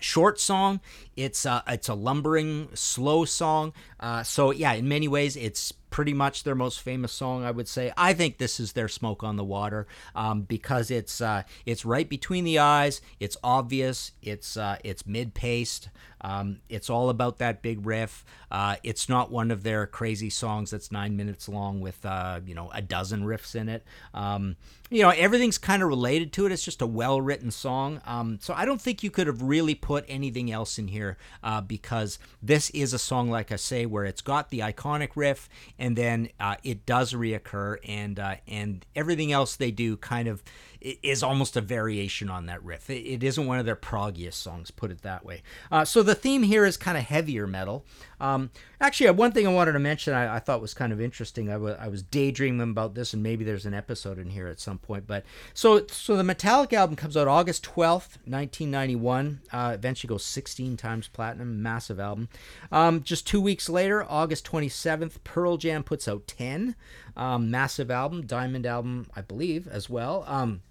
short 0.00 0.40
song. 0.40 0.80
It's 1.14 1.44
a, 1.44 1.62
it's 1.68 1.90
a 1.90 1.94
lumbering, 1.94 2.68
slow 2.72 3.26
song. 3.26 3.74
Uh, 4.00 4.22
so 4.22 4.52
yeah, 4.52 4.72
in 4.72 4.88
many 4.88 5.06
ways, 5.06 5.36
it's 5.36 5.74
pretty 5.96 6.12
much 6.12 6.44
their 6.44 6.54
most 6.54 6.82
famous 6.82 7.10
song, 7.10 7.42
I 7.42 7.50
would 7.50 7.66
say. 7.66 7.90
I 7.96 8.12
think 8.12 8.36
this 8.36 8.60
is 8.60 8.74
their 8.74 8.86
"Smoke 8.86 9.24
on 9.24 9.36
the 9.36 9.44
Water" 9.44 9.86
um, 10.14 10.42
because 10.42 10.90
it's 10.90 11.22
uh, 11.22 11.44
it's 11.64 11.86
right 11.86 12.06
between 12.06 12.44
the 12.44 12.58
eyes. 12.58 13.00
It's 13.18 13.38
obvious. 13.42 14.12
It's 14.20 14.58
uh, 14.58 14.76
it's 14.84 15.06
mid-paced. 15.06 15.88
Um, 16.20 16.58
it's 16.68 16.90
all 16.90 17.08
about 17.08 17.38
that 17.38 17.62
big 17.62 17.86
riff. 17.86 18.26
Uh, 18.50 18.76
it's 18.82 19.08
not 19.08 19.30
one 19.30 19.50
of 19.50 19.62
their 19.62 19.86
crazy 19.86 20.28
songs 20.28 20.70
that's 20.70 20.92
nine 20.92 21.16
minutes 21.16 21.48
long 21.48 21.80
with 21.80 22.04
uh, 22.04 22.40
you 22.44 22.54
know 22.54 22.70
a 22.74 22.82
dozen 22.82 23.22
riffs 23.22 23.54
in 23.54 23.70
it. 23.70 23.82
Um, 24.12 24.56
you 24.90 25.02
know 25.02 25.10
everything's 25.10 25.58
kind 25.58 25.82
of 25.82 25.88
related 25.88 26.32
to 26.34 26.46
it. 26.46 26.52
It's 26.52 26.62
just 26.62 26.80
a 26.80 26.86
well-written 26.86 27.50
song. 27.50 28.00
Um, 28.06 28.38
so 28.40 28.54
I 28.54 28.64
don't 28.64 28.80
think 28.80 29.02
you 29.02 29.10
could 29.10 29.26
have 29.26 29.42
really 29.42 29.74
put 29.74 30.04
anything 30.08 30.50
else 30.50 30.78
in 30.78 30.88
here 30.88 31.16
uh, 31.42 31.60
because 31.60 32.18
this 32.42 32.70
is 32.70 32.92
a 32.92 32.98
song, 32.98 33.30
like 33.30 33.50
I 33.50 33.56
say, 33.56 33.86
where 33.86 34.04
it's 34.04 34.20
got 34.20 34.50
the 34.50 34.60
iconic 34.60 35.10
riff 35.16 35.48
and 35.78 35.96
then 35.96 36.28
uh, 36.38 36.56
it 36.62 36.86
does 36.86 37.12
reoccur, 37.12 37.78
and 37.86 38.18
uh, 38.18 38.36
and 38.46 38.86
everything 38.94 39.32
else 39.32 39.56
they 39.56 39.70
do 39.70 39.96
kind 39.96 40.28
of 40.28 40.42
is 40.80 41.22
almost 41.22 41.56
a 41.56 41.60
variation 41.60 42.30
on 42.30 42.46
that 42.46 42.62
riff. 42.62 42.88
It, 42.90 43.22
isn't 43.22 43.46
one 43.46 43.58
of 43.58 43.66
their 43.66 43.76
proggiest 43.76 44.34
songs, 44.34 44.70
put 44.70 44.90
it 44.90 45.02
that 45.02 45.24
way. 45.24 45.42
Uh, 45.70 45.84
so 45.84 46.02
the 46.02 46.14
theme 46.14 46.42
here 46.42 46.64
is 46.64 46.76
kind 46.76 46.96
of 46.96 47.04
heavier 47.04 47.46
metal. 47.46 47.84
Um, 48.20 48.50
actually, 48.80 49.08
uh, 49.08 49.12
one 49.12 49.32
thing 49.32 49.46
I 49.46 49.52
wanted 49.52 49.72
to 49.72 49.78
mention 49.78 50.14
I, 50.14 50.36
I 50.36 50.38
thought 50.38 50.62
was 50.62 50.74
kind 50.74 50.92
of 50.92 51.00
interesting. 51.00 51.50
I, 51.50 51.54
w- 51.54 51.76
I 51.78 51.88
was 51.88 52.02
daydreaming 52.02 52.70
about 52.70 52.94
this, 52.94 53.12
and 53.12 53.22
maybe 53.22 53.44
there's 53.44 53.66
an 53.66 53.74
episode 53.74 54.18
in 54.18 54.30
here 54.30 54.46
at 54.46 54.60
some 54.60 54.78
point. 54.78 55.06
But 55.06 55.24
so 55.52 55.86
so 55.88 56.16
the 56.16 56.24
Metallic 56.24 56.72
album 56.72 56.96
comes 56.96 57.16
out 57.16 57.28
August 57.28 57.64
12th, 57.64 58.18
1991. 58.24 59.40
Uh, 59.52 59.72
eventually 59.74 60.08
goes 60.08 60.24
16 60.24 60.76
times 60.76 61.08
platinum, 61.08 61.62
massive 61.62 62.00
album. 62.00 62.28
Um, 62.72 63.02
just 63.02 63.26
two 63.26 63.40
weeks 63.40 63.68
later, 63.68 64.04
August 64.08 64.46
27th, 64.46 65.22
Pearl 65.24 65.56
Jam 65.56 65.82
puts 65.82 66.08
out 66.08 66.26
10, 66.26 66.74
um, 67.16 67.50
massive 67.50 67.90
album, 67.90 68.26
Diamond 68.26 68.66
album, 68.66 69.06
I 69.14 69.20
believe, 69.20 69.66
as 69.68 69.90
well. 69.90 70.24
Um, 70.26 70.62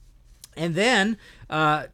and 0.56 0.76
then 0.76 1.18
uh, 1.50 1.86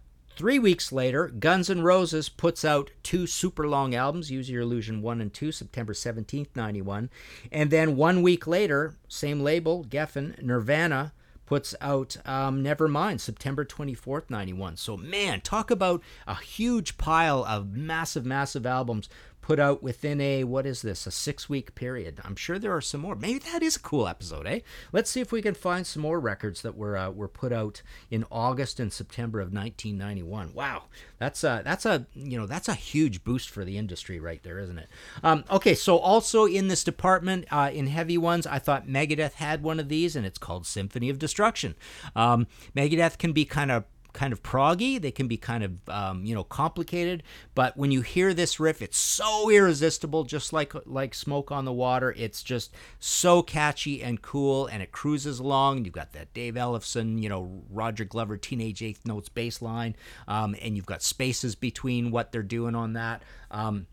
Three 0.41 0.59
weeks 0.59 0.91
later, 0.91 1.27
Guns 1.27 1.69
N' 1.69 1.83
Roses 1.83 2.29
puts 2.29 2.65
out 2.65 2.89
two 3.03 3.27
super 3.27 3.67
long 3.67 3.93
albums, 3.93 4.31
Use 4.31 4.49
Your 4.49 4.61
Illusion 4.61 5.01
1 5.01 5.21
and 5.21 5.31
2, 5.31 5.51
September 5.51 5.93
17th, 5.93 6.47
91. 6.55 7.09
And 7.51 7.69
then 7.69 7.95
one 7.95 8.21
week 8.21 8.47
later, 8.47 8.95
same 9.07 9.41
label, 9.41 9.83
Geffen, 9.83 10.41
Nirvana 10.41 11.13
puts 11.45 11.75
out 11.81 12.15
um, 12.25 12.63
Nevermind, 12.63 13.19
September 13.19 13.65
24th, 13.65 14.29
91. 14.29 14.77
So, 14.77 14.95
man, 14.95 15.41
talk 15.41 15.69
about 15.69 16.01
a 16.25 16.35
huge 16.35 16.97
pile 16.97 17.43
of 17.43 17.75
massive, 17.75 18.25
massive 18.25 18.65
albums 18.65 19.09
put 19.41 19.59
out 19.59 19.83
within 19.83 20.21
a 20.21 20.43
what 20.43 20.65
is 20.65 20.81
this 20.81 21.05
a 21.07 21.11
six 21.11 21.49
week 21.49 21.75
period. 21.75 22.19
I'm 22.23 22.35
sure 22.35 22.59
there 22.59 22.75
are 22.75 22.81
some 22.81 23.01
more. 23.01 23.15
Maybe 23.15 23.39
that 23.39 23.63
is 23.63 23.75
a 23.75 23.79
cool 23.79 24.07
episode 24.07 24.47
eh? 24.47 24.59
Let's 24.91 25.09
see 25.09 25.21
if 25.21 25.31
we 25.31 25.41
can 25.41 25.53
find 25.53 25.85
some 25.85 26.01
more 26.01 26.19
records 26.19 26.61
that 26.61 26.77
were 26.77 26.97
uh, 26.97 27.09
were 27.09 27.27
put 27.27 27.51
out 27.51 27.81
in 28.09 28.25
august 28.31 28.79
and 28.79 28.91
september 28.93 29.39
of 29.39 29.53
1991 29.53 30.53
wow. 30.53 30.83
That's 31.17 31.43
a 31.43 31.61
that's 31.63 31.85
a 31.85 32.05
you 32.13 32.37
know 32.37 32.47
that's 32.47 32.67
a 32.67 32.73
huge 32.73 33.23
boost 33.23 33.49
for 33.49 33.65
the 33.65 33.77
industry 33.77 34.19
right 34.19 34.41
there 34.43 34.59
isn't 34.59 34.77
it? 34.77 34.89
Um, 35.23 35.43
okay 35.49 35.75
so 35.75 35.97
also 35.97 36.45
in 36.45 36.67
this 36.67 36.83
department 36.83 37.45
uh, 37.51 37.71
in 37.73 37.87
heavy 37.87 38.17
ones 38.17 38.47
i 38.47 38.59
thought 38.59 38.87
megadeth 38.87 39.33
had 39.33 39.63
one 39.63 39.79
of 39.79 39.89
these 39.89 40.15
and 40.15 40.25
it's 40.25 40.37
called 40.37 40.65
symphony 40.65 41.09
of 41.09 41.19
destruction. 41.19 41.75
Um, 42.15 42.47
megadeth 42.75 43.17
can 43.17 43.33
be 43.33 43.45
kind 43.45 43.71
of 43.71 43.83
kind 44.13 44.33
of 44.33 44.43
proggy. 44.43 45.01
They 45.01 45.11
can 45.11 45.27
be 45.27 45.37
kind 45.37 45.63
of 45.63 45.89
um, 45.89 46.25
you 46.25 46.35
know 46.35 46.43
complicated. 46.43 47.23
But 47.55 47.77
when 47.77 47.91
you 47.91 48.01
hear 48.01 48.33
this 48.33 48.59
riff, 48.59 48.81
it's 48.81 48.97
so 48.97 49.49
irresistible, 49.49 50.23
just 50.23 50.53
like 50.53 50.73
like 50.85 51.13
Smoke 51.13 51.51
on 51.51 51.65
the 51.65 51.73
Water. 51.73 52.13
It's 52.17 52.43
just 52.43 52.73
so 52.99 53.41
catchy 53.41 54.01
and 54.03 54.21
cool, 54.21 54.67
and 54.67 54.81
it 54.81 54.91
cruises 54.91 55.39
along. 55.39 55.85
You've 55.85 55.93
got 55.93 56.13
that 56.13 56.33
Dave 56.33 56.55
Ellefson, 56.55 57.21
you 57.21 57.29
know 57.29 57.63
Roger 57.69 58.05
Glover 58.05 58.37
Teenage 58.37 58.83
Eighth 58.83 59.05
Notes 59.05 59.29
bass 59.29 59.61
line, 59.61 59.95
um, 60.27 60.55
and 60.61 60.75
you've 60.75 60.85
got 60.85 61.01
spaces 61.01 61.55
between 61.55 62.11
what 62.11 62.31
they're 62.31 62.43
doing 62.43 62.75
on 62.75 62.93
that. 62.93 63.23
Um, 63.49 63.87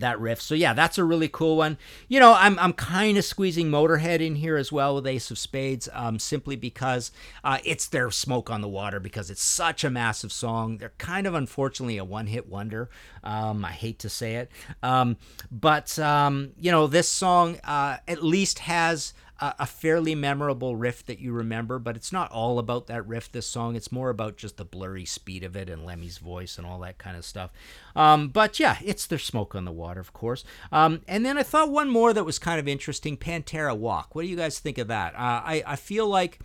that 0.00 0.20
riff. 0.20 0.40
So 0.40 0.54
yeah, 0.54 0.72
that's 0.72 0.98
a 0.98 1.04
really 1.04 1.28
cool 1.28 1.56
one. 1.56 1.78
You 2.08 2.20
know, 2.20 2.34
I'm 2.34 2.58
I'm 2.58 2.72
kind 2.72 3.18
of 3.18 3.24
squeezing 3.24 3.70
Motorhead 3.70 4.20
in 4.20 4.36
here 4.36 4.56
as 4.56 4.72
well 4.72 4.94
with 4.94 5.06
Ace 5.06 5.30
of 5.30 5.38
Spades, 5.38 5.88
um, 5.92 6.18
simply 6.18 6.56
because 6.56 7.10
uh, 7.44 7.58
it's 7.64 7.86
their 7.86 8.10
smoke 8.10 8.50
on 8.50 8.60
the 8.60 8.68
water 8.68 9.00
because 9.00 9.30
it's 9.30 9.42
such 9.42 9.84
a 9.84 9.90
massive 9.90 10.32
song. 10.32 10.78
They're 10.78 10.92
kind 10.98 11.26
of 11.26 11.34
unfortunately 11.34 11.98
a 11.98 12.04
one-hit 12.04 12.48
wonder. 12.48 12.90
Um, 13.24 13.64
I 13.64 13.72
hate 13.72 13.98
to 14.00 14.08
say 14.08 14.36
it, 14.36 14.50
um, 14.82 15.16
but 15.50 15.98
um, 15.98 16.52
you 16.58 16.70
know, 16.70 16.86
this 16.86 17.08
song 17.08 17.58
uh, 17.64 17.98
at 18.06 18.22
least 18.22 18.60
has 18.60 19.12
a, 19.40 19.54
a 19.60 19.66
fairly 19.66 20.14
memorable 20.14 20.76
riff 20.76 21.04
that 21.06 21.18
you 21.18 21.32
remember, 21.32 21.78
but 21.78 21.96
it's 21.96 22.12
not 22.12 22.30
all 22.30 22.58
about 22.58 22.86
that 22.86 23.06
riff. 23.06 23.30
This 23.30 23.46
song, 23.46 23.76
it's 23.76 23.92
more 23.92 24.10
about 24.10 24.36
just 24.36 24.56
the 24.56 24.64
blurry 24.64 25.04
speed 25.04 25.44
of 25.44 25.56
it 25.56 25.68
and 25.68 25.84
Lemmy's 25.84 26.18
voice 26.18 26.58
and 26.58 26.66
all 26.66 26.78
that 26.80 26.98
kind 26.98 27.16
of 27.16 27.24
stuff. 27.24 27.50
Um, 27.94 28.28
but 28.28 28.58
yeah, 28.60 28.78
it's 28.84 29.06
their 29.06 29.18
smoke 29.18 29.54
on 29.54 29.64
the 29.64 29.72
water, 29.72 30.00
of 30.00 30.12
course. 30.12 30.44
Um, 30.72 31.02
and 31.08 31.24
then 31.24 31.38
I 31.38 31.42
thought 31.42 31.70
one 31.70 31.88
more 31.88 32.12
that 32.12 32.24
was 32.24 32.38
kind 32.38 32.60
of 32.60 32.68
interesting, 32.68 33.16
Pantera 33.16 33.76
Walk. 33.76 34.14
What 34.14 34.22
do 34.22 34.28
you 34.28 34.36
guys 34.36 34.58
think 34.58 34.78
of 34.78 34.88
that? 34.88 35.14
Uh, 35.14 35.42
I 35.44 35.62
I 35.66 35.76
feel 35.76 36.06
like. 36.08 36.38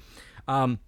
Um, 0.48 0.80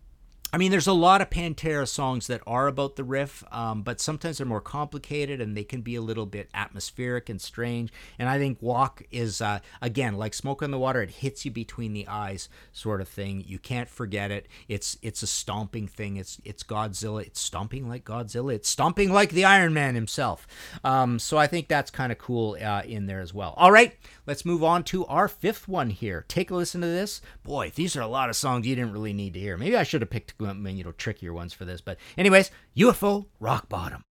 I 0.53 0.57
mean, 0.59 0.69
there's 0.69 0.85
a 0.85 0.93
lot 0.93 1.19
of 1.19 1.31
Pantera 1.31 1.87
songs 1.87 2.27
that 2.27 2.41
are 2.45 2.67
about 2.67 2.95
the 2.95 3.03
riff, 3.03 3.43
um, 3.51 3.81
but 3.81 3.99
sometimes 3.99 4.37
they're 4.37 4.45
more 4.45 4.61
complicated 4.61 5.41
and 5.41 5.57
they 5.57 5.63
can 5.63 5.81
be 5.81 5.95
a 5.95 6.01
little 6.01 6.27
bit 6.27 6.47
atmospheric 6.53 7.27
and 7.27 7.41
strange. 7.41 7.91
And 8.19 8.29
I 8.29 8.37
think 8.37 8.61
Walk 8.61 9.01
is, 9.09 9.41
uh, 9.41 9.61
again, 9.81 10.15
like 10.15 10.35
Smoke 10.35 10.61
on 10.61 10.69
the 10.69 10.77
Water, 10.77 11.01
it 11.01 11.09
hits 11.09 11.43
you 11.43 11.49
between 11.49 11.93
the 11.93 12.07
eyes, 12.07 12.49
sort 12.71 13.01
of 13.01 13.07
thing. 13.07 13.43
You 13.47 13.57
can't 13.57 13.89
forget 13.89 14.29
it. 14.29 14.47
It's 14.67 14.95
it's 15.01 15.23
a 15.23 15.27
stomping 15.27 15.87
thing. 15.87 16.17
It's 16.17 16.39
it's 16.45 16.61
Godzilla. 16.61 17.25
It's 17.25 17.39
stomping 17.39 17.89
like 17.89 18.05
Godzilla. 18.05 18.53
It's 18.53 18.69
stomping 18.69 19.11
like 19.11 19.31
the 19.31 19.45
Iron 19.45 19.73
Man 19.73 19.95
himself. 19.95 20.45
Um, 20.83 21.17
so 21.17 21.39
I 21.39 21.47
think 21.47 21.67
that's 21.67 21.89
kind 21.89 22.11
of 22.11 22.19
cool 22.19 22.57
uh, 22.63 22.83
in 22.85 23.07
there 23.07 23.21
as 23.21 23.33
well. 23.33 23.55
All 23.57 23.71
right, 23.71 23.97
let's 24.27 24.45
move 24.45 24.63
on 24.63 24.83
to 24.83 25.03
our 25.07 25.27
fifth 25.27 25.67
one 25.67 25.89
here. 25.89 26.25
Take 26.27 26.51
a 26.51 26.55
listen 26.55 26.81
to 26.81 26.87
this. 26.87 27.21
Boy, 27.41 27.71
these 27.73 27.95
are 27.95 28.01
a 28.01 28.07
lot 28.07 28.29
of 28.29 28.35
songs 28.35 28.67
you 28.67 28.75
didn't 28.75 28.93
really 28.93 29.13
need 29.13 29.33
to 29.33 29.39
hear. 29.39 29.57
Maybe 29.57 29.75
I 29.75 29.81
should 29.81 30.01
have 30.03 30.11
picked 30.11 30.37
you 30.77 30.83
know 30.83 30.91
trickier 30.91 31.33
ones 31.33 31.53
for 31.53 31.65
this. 31.65 31.81
But 31.81 31.97
anyways, 32.17 32.51
UFO 32.75 33.27
Rock 33.39 33.69
Bottom. 33.69 34.03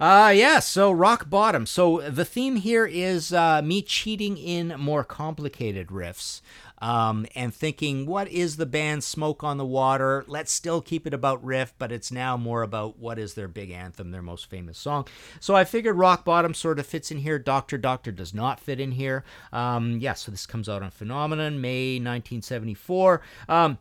Uh, 0.00 0.32
yeah, 0.34 0.58
so 0.60 0.90
rock 0.90 1.28
bottom. 1.28 1.66
So 1.66 2.00
the 2.08 2.24
theme 2.24 2.56
here 2.56 2.86
is 2.86 3.34
uh, 3.34 3.60
me 3.60 3.82
cheating 3.82 4.38
in 4.38 4.68
more 4.78 5.04
complicated 5.04 5.88
riffs 5.88 6.40
um, 6.78 7.26
and 7.34 7.54
thinking, 7.54 8.06
what 8.06 8.26
is 8.28 8.56
the 8.56 8.64
band 8.64 9.04
Smoke 9.04 9.44
on 9.44 9.58
the 9.58 9.66
Water? 9.66 10.24
Let's 10.26 10.52
still 10.52 10.80
keep 10.80 11.06
it 11.06 11.12
about 11.12 11.44
riff, 11.44 11.74
but 11.76 11.92
it's 11.92 12.10
now 12.10 12.38
more 12.38 12.62
about 12.62 12.98
what 12.98 13.18
is 13.18 13.34
their 13.34 13.46
big 13.46 13.70
anthem, 13.70 14.10
their 14.10 14.22
most 14.22 14.48
famous 14.48 14.78
song. 14.78 15.06
So 15.38 15.54
I 15.54 15.64
figured 15.64 15.96
Rock 15.96 16.24
Bottom 16.24 16.54
sort 16.54 16.78
of 16.78 16.86
fits 16.86 17.10
in 17.10 17.18
here. 17.18 17.38
Doctor 17.38 17.76
Doctor 17.76 18.10
does 18.10 18.32
not 18.32 18.58
fit 18.58 18.80
in 18.80 18.92
here. 18.92 19.22
Um, 19.52 19.98
yeah, 20.00 20.14
so 20.14 20.30
this 20.30 20.46
comes 20.46 20.66
out 20.66 20.82
on 20.82 20.90
Phenomenon, 20.90 21.60
May 21.60 21.96
1974. 21.96 23.20
Um, 23.50 23.76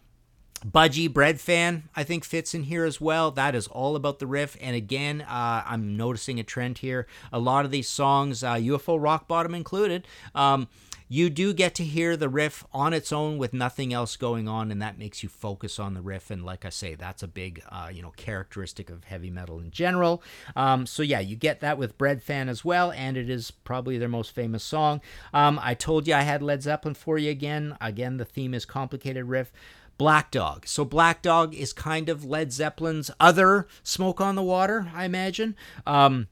Budgie 0.65 1.09
Breadfan, 1.09 1.83
I 1.95 2.03
think, 2.03 2.25
fits 2.25 2.53
in 2.53 2.63
here 2.63 2.85
as 2.85 2.99
well. 2.99 3.31
That 3.31 3.55
is 3.55 3.67
all 3.67 3.95
about 3.95 4.19
the 4.19 4.27
riff. 4.27 4.57
And 4.59 4.75
again, 4.75 5.21
uh, 5.21 5.63
I'm 5.65 5.95
noticing 5.95 6.39
a 6.39 6.43
trend 6.43 6.79
here. 6.79 7.07
A 7.31 7.39
lot 7.39 7.65
of 7.65 7.71
these 7.71 7.87
songs, 7.87 8.43
uh, 8.43 8.55
UFO 8.55 9.01
Rock 9.01 9.27
Bottom 9.27 9.55
included, 9.55 10.07
um, 10.35 10.67
you 11.11 11.31
do 11.31 11.53
get 11.53 11.73
to 11.75 11.83
hear 11.83 12.15
the 12.15 12.29
riff 12.29 12.63
on 12.71 12.93
its 12.93 13.11
own 13.11 13.39
with 13.39 13.51
nothing 13.51 13.91
else 13.91 14.15
going 14.15 14.47
on, 14.47 14.71
and 14.71 14.79
that 14.79 14.99
makes 14.99 15.23
you 15.23 15.29
focus 15.29 15.79
on 15.79 15.95
the 15.95 16.01
riff. 16.01 16.29
And 16.29 16.45
like 16.45 16.65
I 16.65 16.69
say, 16.69 16.93
that's 16.93 17.23
a 17.23 17.27
big, 17.27 17.63
uh, 17.67 17.89
you 17.91 18.03
know, 18.03 18.11
characteristic 18.15 18.91
of 18.91 19.05
heavy 19.05 19.31
metal 19.31 19.59
in 19.59 19.71
general. 19.71 20.21
Um, 20.55 20.85
so 20.85 21.01
yeah, 21.01 21.19
you 21.19 21.35
get 21.35 21.61
that 21.61 21.79
with 21.79 21.97
Breadfan 21.97 22.47
as 22.47 22.63
well, 22.63 22.91
and 22.91 23.17
it 23.17 23.27
is 23.27 23.49
probably 23.49 23.97
their 23.97 24.07
most 24.07 24.35
famous 24.35 24.63
song. 24.63 25.01
Um, 25.33 25.59
I 25.63 25.73
told 25.73 26.07
you 26.07 26.13
I 26.13 26.21
had 26.21 26.43
Led 26.43 26.61
Zeppelin 26.61 26.93
for 26.93 27.17
you 27.17 27.31
again. 27.31 27.75
Again, 27.81 28.17
the 28.17 28.25
theme 28.25 28.53
is 28.53 28.65
complicated 28.65 29.25
riff. 29.25 29.51
Black 29.99 30.31
Dog. 30.31 30.65
So 30.65 30.85
Black 30.85 31.21
Dog 31.21 31.53
is 31.53 31.73
kind 31.73 32.07
of 32.07 32.23
Led 32.23 32.53
Zeppelin's 32.53 33.11
other 33.19 33.67
Smoke 33.83 34.21
on 34.21 34.35
the 34.35 34.41
Water, 34.41 34.89
I 34.95 35.03
imagine. 35.03 35.57
Um, 35.85 36.29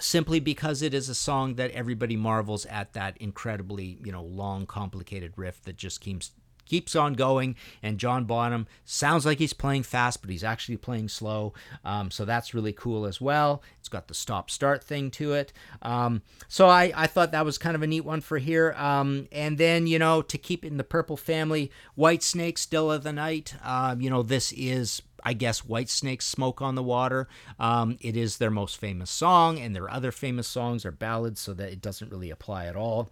simply 0.00 0.40
because 0.40 0.82
it 0.82 0.92
is 0.92 1.08
a 1.08 1.14
song 1.14 1.54
that 1.54 1.70
everybody 1.70 2.16
marvels 2.16 2.66
at 2.66 2.94
that 2.94 3.16
incredibly, 3.18 3.98
you 4.04 4.10
know, 4.10 4.24
long, 4.24 4.66
complicated 4.66 5.32
riff 5.36 5.62
that 5.62 5.76
just 5.76 6.00
keeps 6.00 6.32
keeps 6.66 6.94
on 6.94 7.14
going. 7.14 7.56
And 7.82 7.98
John 7.98 8.24
Bonham 8.24 8.66
sounds 8.84 9.24
like 9.24 9.38
he's 9.38 9.52
playing 9.52 9.84
fast, 9.84 10.20
but 10.20 10.30
he's 10.30 10.44
actually 10.44 10.76
playing 10.76 11.08
slow. 11.08 11.54
Um, 11.84 12.10
so 12.10 12.24
that's 12.24 12.54
really 12.54 12.72
cool 12.72 13.06
as 13.06 13.20
well. 13.20 13.62
It's 13.78 13.88
got 13.88 14.08
the 14.08 14.14
stop 14.14 14.50
start 14.50 14.84
thing 14.84 15.10
to 15.12 15.32
it. 15.32 15.52
Um, 15.82 16.22
so 16.48 16.68
I, 16.68 16.92
I 16.94 17.06
thought 17.06 17.32
that 17.32 17.44
was 17.44 17.58
kind 17.58 17.74
of 17.74 17.82
a 17.82 17.86
neat 17.86 18.04
one 18.04 18.20
for 18.20 18.38
here. 18.38 18.72
Um, 18.72 19.28
and 19.32 19.58
then, 19.58 19.86
you 19.86 19.98
know, 19.98 20.22
to 20.22 20.38
keep 20.38 20.64
in 20.64 20.76
the 20.76 20.84
Purple 20.84 21.16
family, 21.16 21.70
Whitesnake, 21.96 22.58
Still 22.58 22.90
of 22.90 23.02
the 23.02 23.12
Night. 23.12 23.54
Um, 23.64 24.00
you 24.00 24.10
know, 24.10 24.22
this 24.22 24.52
is 24.52 25.02
I 25.26 25.32
guess 25.32 25.62
Whitesnake's 25.62 26.24
Smoke 26.24 26.62
on 26.62 26.76
the 26.76 26.84
Water. 26.84 27.26
Um, 27.58 27.96
it 28.00 28.16
is 28.16 28.38
their 28.38 28.50
most 28.50 28.78
famous 28.78 29.10
song, 29.10 29.58
and 29.58 29.74
their 29.74 29.90
other 29.90 30.12
famous 30.12 30.46
songs 30.46 30.86
are 30.86 30.92
ballads, 30.92 31.40
so 31.40 31.52
that 31.54 31.72
it 31.72 31.82
doesn't 31.82 32.12
really 32.12 32.30
apply 32.30 32.66
at 32.66 32.76
all. 32.76 33.10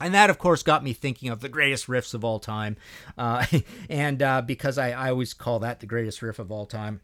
And 0.00 0.14
that, 0.14 0.28
of 0.28 0.38
course, 0.38 0.62
got 0.62 0.84
me 0.84 0.92
thinking 0.92 1.30
of 1.30 1.40
the 1.40 1.48
greatest 1.48 1.86
riffs 1.86 2.12
of 2.12 2.24
all 2.24 2.38
time. 2.38 2.76
Uh, 3.16 3.46
and 3.88 4.22
uh, 4.22 4.42
because 4.42 4.78
I, 4.78 4.90
I 4.90 5.10
always 5.10 5.32
call 5.32 5.60
that 5.60 5.80
the 5.80 5.86
greatest 5.86 6.22
riff 6.22 6.38
of 6.38 6.52
all 6.52 6.66
time. 6.66 7.00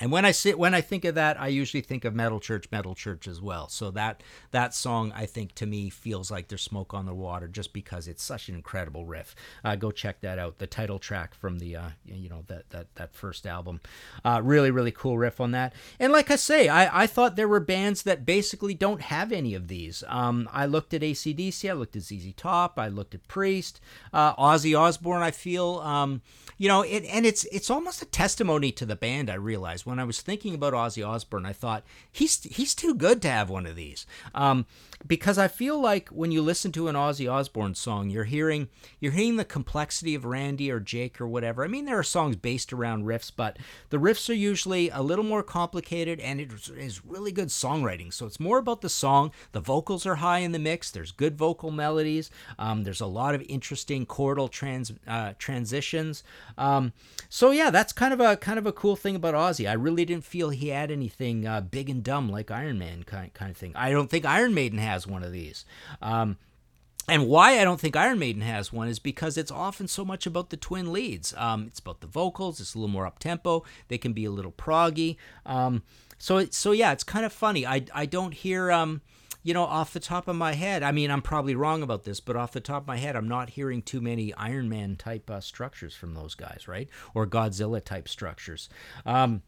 And 0.00 0.10
when 0.10 0.24
I 0.24 0.32
sit 0.32 0.58
when 0.58 0.74
I 0.74 0.80
think 0.80 1.04
of 1.04 1.14
that, 1.14 1.40
I 1.40 1.46
usually 1.48 1.80
think 1.80 2.04
of 2.04 2.16
Metal 2.16 2.40
Church, 2.40 2.66
Metal 2.72 2.96
Church 2.96 3.28
as 3.28 3.40
well. 3.40 3.68
So 3.68 3.92
that 3.92 4.24
that 4.50 4.74
song, 4.74 5.12
I 5.14 5.26
think, 5.26 5.54
to 5.56 5.66
me 5.66 5.88
feels 5.88 6.32
like 6.32 6.48
there's 6.48 6.62
smoke 6.62 6.92
on 6.92 7.06
the 7.06 7.14
water, 7.14 7.46
just 7.46 7.72
because 7.72 8.08
it's 8.08 8.22
such 8.22 8.48
an 8.48 8.56
incredible 8.56 9.06
riff. 9.06 9.36
Uh, 9.64 9.76
go 9.76 9.92
check 9.92 10.20
that 10.22 10.36
out. 10.36 10.58
The 10.58 10.66
title 10.66 10.98
track 10.98 11.32
from 11.32 11.60
the 11.60 11.76
uh, 11.76 11.88
you 12.04 12.28
know 12.28 12.42
that 12.48 12.70
that 12.70 12.92
that 12.96 13.14
first 13.14 13.46
album, 13.46 13.80
uh, 14.24 14.40
really 14.42 14.72
really 14.72 14.90
cool 14.90 15.16
riff 15.16 15.40
on 15.40 15.52
that. 15.52 15.72
And 16.00 16.12
like 16.12 16.28
I 16.28 16.36
say, 16.36 16.68
I 16.68 17.04
I 17.04 17.06
thought 17.06 17.36
there 17.36 17.48
were 17.48 17.60
bands 17.60 18.02
that 18.02 18.26
basically 18.26 18.74
don't 18.74 19.00
have 19.00 19.30
any 19.30 19.54
of 19.54 19.68
these. 19.68 20.02
Um, 20.08 20.48
I 20.52 20.66
looked 20.66 20.92
at 20.92 21.02
ACDC, 21.02 21.70
I 21.70 21.72
looked 21.72 21.94
at 21.94 22.02
ZZ 22.02 22.32
Top, 22.36 22.80
I 22.80 22.88
looked 22.88 23.14
at 23.14 23.28
Priest, 23.28 23.80
uh, 24.12 24.34
Ozzy 24.34 24.76
Osbourne. 24.76 25.22
I 25.22 25.30
feel. 25.30 25.78
Um, 25.78 26.20
you 26.56 26.68
know, 26.68 26.82
it, 26.82 27.04
and 27.04 27.26
it's 27.26 27.44
it's 27.44 27.70
almost 27.70 28.02
a 28.02 28.06
testimony 28.06 28.70
to 28.72 28.86
the 28.86 28.96
band. 28.96 29.28
I 29.28 29.34
realize 29.34 29.84
when 29.84 29.93
I 30.00 30.04
was 30.04 30.20
thinking 30.20 30.54
about 30.54 30.72
Ozzy 30.72 31.06
Osbourne, 31.06 31.46
I 31.46 31.52
thought 31.52 31.84
he's 32.10 32.42
he's 32.44 32.74
too 32.74 32.94
good 32.94 33.22
to 33.22 33.28
have 33.30 33.50
one 33.50 33.66
of 33.66 33.76
these. 33.76 34.06
Um, 34.34 34.66
because 35.06 35.36
I 35.36 35.48
feel 35.48 35.78
like 35.78 36.08
when 36.08 36.32
you 36.32 36.40
listen 36.40 36.72
to 36.72 36.88
an 36.88 36.94
Ozzy 36.94 37.30
Osbourne 37.30 37.74
song, 37.74 38.08
you're 38.08 38.24
hearing 38.24 38.68
you're 39.00 39.12
hearing 39.12 39.36
the 39.36 39.44
complexity 39.44 40.14
of 40.14 40.24
Randy 40.24 40.70
or 40.70 40.80
Jake 40.80 41.20
or 41.20 41.28
whatever. 41.28 41.64
I 41.64 41.68
mean, 41.68 41.84
there 41.84 41.98
are 41.98 42.04
songs 42.04 42.36
based 42.36 42.72
around 42.72 43.04
riffs, 43.04 43.30
but 43.34 43.58
the 43.90 43.98
riffs 43.98 44.30
are 44.30 44.34
usually 44.34 44.88
a 44.88 45.02
little 45.02 45.24
more 45.24 45.42
complicated, 45.42 46.20
and 46.20 46.40
it 46.40 46.50
is 46.76 47.04
really 47.04 47.32
good 47.32 47.48
songwriting. 47.48 48.12
So 48.12 48.24
it's 48.24 48.40
more 48.40 48.58
about 48.58 48.80
the 48.80 48.88
song. 48.88 49.30
The 49.52 49.60
vocals 49.60 50.06
are 50.06 50.16
high 50.16 50.38
in 50.38 50.52
the 50.52 50.58
mix. 50.58 50.90
There's 50.90 51.12
good 51.12 51.36
vocal 51.36 51.70
melodies. 51.70 52.30
Um, 52.58 52.84
there's 52.84 53.02
a 53.02 53.06
lot 53.06 53.34
of 53.34 53.42
interesting 53.48 54.06
chordal 54.06 54.50
trans 54.50 54.92
uh, 55.06 55.34
transitions. 55.38 56.24
Um, 56.56 56.92
so 57.28 57.50
yeah, 57.50 57.70
that's 57.70 57.92
kind 57.92 58.14
of 58.14 58.20
a 58.20 58.36
kind 58.38 58.58
of 58.58 58.66
a 58.66 58.72
cool 58.72 58.96
thing 58.96 59.16
about 59.16 59.34
Ozzy. 59.34 59.68
I 59.68 59.74
really 59.74 60.06
didn't 60.06 60.24
feel 60.24 60.48
he 60.48 60.68
had 60.68 60.90
anything 60.90 61.46
uh, 61.46 61.60
big 61.60 61.90
and 61.90 62.02
dumb 62.02 62.30
like 62.30 62.50
Iron 62.50 62.78
Man 62.78 63.02
kind 63.02 63.34
kind 63.34 63.50
of 63.50 63.56
thing. 63.56 63.72
I 63.74 63.90
don't 63.90 64.10
think 64.10 64.24
Iron 64.24 64.54
Maiden 64.54 64.78
had 64.78 64.93
has 64.94 65.06
one 65.06 65.22
of 65.22 65.32
these. 65.32 65.64
Um, 66.00 66.38
and 67.06 67.26
why 67.28 67.60
I 67.60 67.64
don't 67.64 67.80
think 67.80 67.96
Iron 67.96 68.18
Maiden 68.18 68.40
has 68.42 68.72
one 68.72 68.88
is 68.88 68.98
because 68.98 69.36
it's 69.36 69.50
often 69.50 69.88
so 69.88 70.04
much 70.04 70.26
about 70.26 70.48
the 70.48 70.56
twin 70.56 70.90
leads. 70.92 71.34
Um, 71.36 71.64
it's 71.66 71.80
about 71.80 72.00
the 72.00 72.06
vocals. 72.06 72.60
It's 72.60 72.74
a 72.74 72.78
little 72.78 72.92
more 72.92 73.06
up 73.06 73.18
tempo. 73.18 73.62
They 73.88 73.98
can 73.98 74.14
be 74.14 74.24
a 74.24 74.30
little 74.30 74.52
proggy. 74.52 75.16
Um, 75.44 75.82
so 76.16 76.46
so 76.46 76.72
yeah, 76.72 76.92
it's 76.92 77.04
kind 77.04 77.26
of 77.26 77.32
funny. 77.32 77.66
I 77.66 77.84
I 77.94 78.06
don't 78.06 78.32
hear 78.32 78.72
um, 78.72 79.02
you 79.42 79.52
know 79.52 79.64
off 79.64 79.92
the 79.92 80.00
top 80.00 80.28
of 80.28 80.36
my 80.36 80.54
head. 80.54 80.82
I 80.82 80.92
mean, 80.92 81.10
I'm 81.10 81.20
probably 81.20 81.54
wrong 81.54 81.82
about 81.82 82.04
this, 82.04 82.20
but 82.20 82.36
off 82.36 82.52
the 82.52 82.60
top 82.60 82.84
of 82.84 82.88
my 82.88 82.96
head, 82.96 83.16
I'm 83.16 83.28
not 83.28 83.50
hearing 83.50 83.82
too 83.82 84.00
many 84.00 84.32
Iron 84.34 84.70
Man 84.70 84.96
type 84.96 85.28
uh, 85.28 85.40
structures 85.40 85.94
from 85.94 86.14
those 86.14 86.34
guys, 86.34 86.66
right? 86.66 86.88
Or 87.12 87.26
Godzilla 87.26 87.84
type 87.84 88.08
structures. 88.08 88.70
Um, 89.04 89.42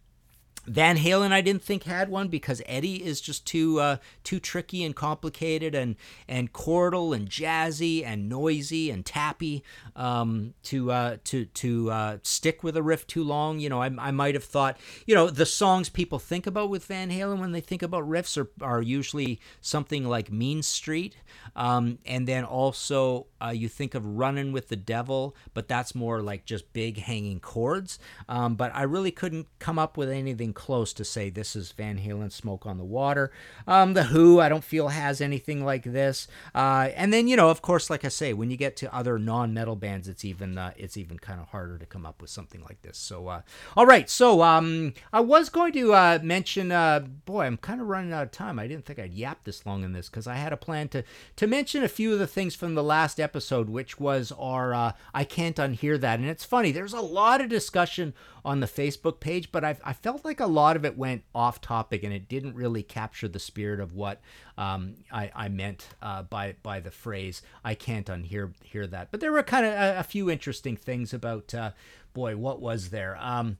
Van 0.67 0.97
Halen, 0.97 1.33
I 1.33 1.41
didn't 1.41 1.63
think 1.63 1.85
had 1.85 2.09
one 2.09 2.29
because 2.29 2.61
Eddie 2.67 3.05
is 3.05 3.21
just 3.21 3.47
too 3.47 3.81
uh, 3.81 3.97
too 4.25 4.41
tricky 4.41 4.85
and 4.85 4.95
complicated 4.95 5.75
and 5.75 5.97
and 6.27 6.53
chordal 6.53 7.15
and 7.15 7.29
jazzy 7.29 8.05
and 8.05 8.29
noisy 8.29 8.91
and 8.91 9.07
tappy 9.07 9.63
um, 9.95 10.55
to 10.65 10.91
uh, 10.91 11.17
to 11.25 11.45
to 11.47 11.91
uh, 11.91 12.19
stick 12.23 12.65
with 12.65 12.77
a 12.77 12.83
riff 12.83 13.07
too 13.07 13.23
long. 13.23 13.61
You 13.61 13.69
know, 13.69 13.81
I, 13.81 13.91
I 13.99 14.11
might 14.11 14.35
have 14.35 14.45
thought 14.45 14.77
you 15.07 15.15
know 15.15 15.31
the 15.31 15.47
songs 15.47 15.89
people 15.89 16.19
think 16.19 16.47
about 16.47 16.71
with 16.71 16.85
Van 16.87 17.11
Halen 17.11 17.39
when 17.39 17.53
they 17.53 17.61
think 17.61 17.83
about 17.83 18.09
riffs 18.09 18.37
are 18.37 18.51
are 18.61 18.83
usually 18.83 19.41
something 19.61 20.05
like 20.05 20.33
Mean 20.33 20.63
Street, 20.63 21.17
um, 21.55 21.99
and 22.05 22.27
then 22.27 22.45
also 22.45 23.27
uh, 23.43 23.51
you 23.51 23.69
think 23.69 23.95
of 23.95 24.05
Running 24.07 24.53
with 24.53 24.69
the 24.69 24.77
Devil, 24.77 25.37
but 25.55 25.69
that's 25.69 25.95
more 25.95 26.23
like 26.23 26.45
just 26.45 26.73
big 26.73 26.99
hanging 26.99 27.41
chords. 27.41 27.99
Um, 28.29 28.55
but 28.55 28.75
I 28.75 28.83
really 28.83 29.11
couldn't 29.11 29.47
come 29.59 29.79
up 29.79 29.97
with 29.97 30.11
anything 30.11 30.53
close 30.53 30.93
to 30.95 31.05
say 31.05 31.31
this 31.31 31.57
is 31.57 31.73
Van 31.73 31.99
Halen 31.99 32.33
Smoke 32.33 32.67
on 32.67 32.79
the 32.79 32.85
Water. 32.85 33.31
Um, 33.67 33.95
the 33.95 34.05
Who, 34.05 34.41
I 34.41 34.49
don't 34.49 34.65
feel 34.65 34.89
has 34.89 35.21
anything 35.21 35.65
like 35.65 35.85
this. 35.85 36.29
Uh, 36.55 36.91
and 36.97 37.13
then, 37.13 37.29
you 37.29 37.37
know, 37.37 37.51
of 37.51 37.63
course, 37.63 37.91
like 37.91 38.05
I 38.05 38.09
say, 38.09 38.33
when 38.33 38.51
you 38.51 38.57
get 38.57 38.77
to 38.77 38.95
other 38.95 39.19
non 39.19 39.53
metal 39.53 39.77
bands, 39.77 40.09
it's 40.09 40.25
even 40.25 40.59
uh, 40.59 40.73
it's 40.77 40.97
even 40.97 41.19
kind 41.19 41.41
of 41.41 41.49
harder 41.49 41.79
to 41.79 41.87
come 41.87 42.07
up 42.07 42.21
with 42.21 42.31
something 42.31 42.63
like 42.63 42.83
this. 42.83 42.99
So, 42.99 43.29
uh, 43.29 43.43
all 43.77 43.87
right. 43.87 44.09
So 44.09 44.43
um, 44.43 44.95
I 45.13 45.21
was 45.21 45.49
going 45.49 45.73
to 45.75 45.93
uh, 45.93 46.19
mention, 46.23 46.73
uh, 46.73 47.01
boy, 47.01 47.45
I'm 47.45 47.57
kind 47.57 47.81
of 47.81 47.89
running 47.89 48.13
out 48.13 48.23
of 48.23 48.31
time. 48.31 48.59
I 48.59 48.67
didn't 48.67 48.87
think 48.87 48.99
I'd 48.99 49.15
yap 49.15 49.45
this 49.45 49.67
long 49.67 49.85
in 49.85 49.93
this 49.93 50.09
because 50.09 50.27
I 50.27 50.35
had 50.35 50.53
a 50.53 50.57
plan 50.57 50.89
to, 50.89 51.05
to 51.37 51.47
mention 51.47 51.83
a 51.83 51.89
few 51.89 52.13
of 52.13 52.19
the 52.19 52.27
things 52.27 52.55
from 52.55 52.75
the 52.75 52.83
last 52.83 53.19
episode, 53.19 53.26
which 53.69 53.99
was 53.99 54.33
our 54.39 54.75
uh, 54.75 54.93
I 55.15 55.25
Can't 55.25 55.57
Unhear 55.57 55.99
That. 56.01 56.19
And 56.19 56.29
it's 56.29 56.45
funny, 56.45 56.73
there's 56.73 56.93
a 56.93 57.01
lot 57.01 57.41
of 57.41 57.49
discussion 57.49 58.15
on 58.45 58.61
the 58.61 58.67
Facebook 58.67 59.21
page, 59.21 59.51
but 59.51 59.65
I, 59.65 59.77
I 59.85 59.93
felt 59.93 60.25
like 60.25 60.41
a 60.41 60.47
lot 60.47 60.77
of 60.77 60.85
it 60.85 60.97
went 60.97 61.25
off 61.35 61.61
topic 61.61 62.05
and 62.05 62.13
it 62.13 62.29
didn't 62.29 62.55
really 62.55 62.83
capture 62.83 63.29
the 63.29 63.39
spirit 63.39 63.81
of 63.81 63.95
what 63.95 64.21
um, 64.57 64.95
I, 65.13 65.31
I 65.35 65.49
meant 65.49 65.89
uh, 66.01 66.23
by 66.23 66.55
by 66.63 66.81
the 66.81 66.91
phrase 66.91 67.43
"I 67.65 67.75
can't 67.75 68.07
unhear 68.07 68.53
hear 68.63 68.87
that." 68.87 69.11
But 69.11 69.21
there 69.21 69.33
were 69.33 69.43
kind 69.43 69.67
of 69.67 69.73
a, 69.73 69.99
a, 70.01 70.03
few 70.03 70.31
interesting 70.31 70.77
things 70.77 71.13
about. 71.13 71.55
Uh, 71.55 71.73
boy, 72.15 72.37
what 72.37 72.61
was 72.61 72.89
there? 72.89 73.19
Um, 73.21 73.59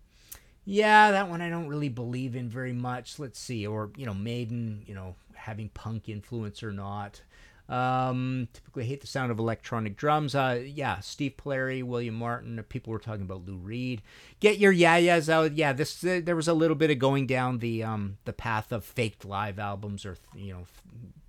yeah, 0.65 1.13
that 1.13 1.29
one 1.29 1.43
I 1.43 1.51
don't 1.51 1.69
really 1.69 1.91
believe 1.91 2.35
in 2.35 2.49
very 2.49 2.73
much. 2.73 3.19
Let's 3.19 3.39
see, 3.39 3.67
or 3.67 3.91
you 3.97 4.07
know, 4.07 4.15
Maiden, 4.15 4.83
you 4.87 4.95
know, 4.95 5.15
having 5.35 5.69
punk 5.69 6.09
influence 6.09 6.63
or 6.63 6.73
not. 6.73 7.21
Um, 7.69 8.49
typically 8.53 8.85
hate 8.85 9.01
the 9.01 9.07
sound 9.07 9.33
of 9.33 9.39
electronic 9.39 9.97
drums. 9.97 10.35
Uh, 10.35 10.63
yeah, 10.65 11.01
Steve 11.01 11.35
Polari, 11.37 11.83
William 11.83 12.15
Martin. 12.15 12.63
People 12.69 12.93
were 12.93 12.99
talking 12.99 13.23
about 13.23 13.45
Lou 13.45 13.57
Reed. 13.57 14.03
Get 14.39 14.59
your 14.59 14.73
yeah-yeahs 14.73 15.29
out. 15.29 15.57
Yeah, 15.57 15.73
this 15.73 16.05
uh, 16.05 16.21
there 16.23 16.37
was 16.37 16.49
a 16.49 16.55
little 16.55 16.77
bit 16.77 16.91
of 16.91 16.99
going 16.99 17.27
down 17.27 17.59
the 17.59 17.83
um 17.83 18.19
the 18.25 18.33
path 18.33 18.71
of 18.71 18.85
faked 18.85 19.25
live 19.25 19.59
albums 19.59 20.07
or 20.07 20.17
you 20.35 20.53
know 20.53 20.67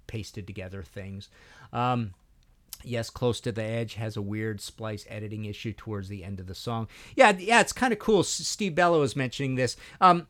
pasted 0.06 0.46
together 0.48 0.84
things. 0.84 1.30
Um, 1.74 2.14
yes, 2.84 3.10
close 3.10 3.40
to 3.42 3.52
the 3.52 3.64
edge 3.64 3.96
has 3.96 4.16
a 4.16 4.22
weird 4.22 4.62
splice 4.62 5.06
editing 5.10 5.46
issue 5.46 5.74
towards 5.74 6.08
the 6.08 6.24
end 6.24 6.40
of 6.40 6.48
the 6.48 6.56
song. 6.56 6.88
Yeah, 7.16 7.36
yeah, 7.38 7.62
it's 7.62 7.74
kind 7.74 7.94
of 7.94 8.00
cool. 8.00 8.24
Steve 8.24 8.76
Bello 8.76 9.00
was 9.00 9.16
mentioning 9.16 9.56
this. 9.56 9.76
Um, 10.02 10.28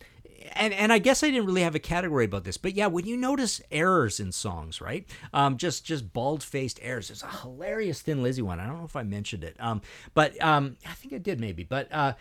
and 0.53 0.73
and 0.73 0.93
I 0.93 0.99
guess 0.99 1.23
I 1.23 1.27
didn't 1.29 1.45
really 1.45 1.61
have 1.61 1.75
a 1.75 1.79
category 1.79 2.25
about 2.25 2.43
this, 2.43 2.57
but 2.57 2.75
yeah, 2.75 2.87
when 2.87 3.05
you 3.05 3.17
notice 3.17 3.61
errors 3.71 4.19
in 4.19 4.31
songs, 4.31 4.81
right? 4.81 5.05
Um, 5.33 5.57
just 5.57 5.85
just 5.85 6.13
bald 6.13 6.43
faced 6.43 6.79
errors. 6.81 7.07
There's 7.07 7.23
a 7.23 7.27
hilarious 7.27 8.01
Thin 8.01 8.23
Lizzy 8.23 8.41
one. 8.41 8.59
I 8.59 8.67
don't 8.67 8.79
know 8.79 8.85
if 8.85 8.95
I 8.95 9.03
mentioned 9.03 9.43
it, 9.43 9.55
um, 9.59 9.81
but 10.13 10.41
um, 10.43 10.77
I 10.85 10.93
think 10.93 11.13
I 11.13 11.17
did 11.17 11.39
maybe. 11.39 11.63
But 11.63 11.91
uh, 11.91 12.13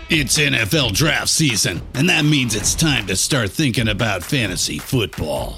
It's 0.10 0.38
NFL 0.38 0.94
draft 0.94 1.30
season, 1.30 1.82
and 1.96 2.10
that 2.10 2.26
means 2.26 2.54
it's 2.54 2.76
time 2.76 3.08
to 3.08 3.16
start 3.16 3.50
thinking 3.50 3.88
about 3.88 4.22
fantasy 4.22 4.78
football. 4.78 5.58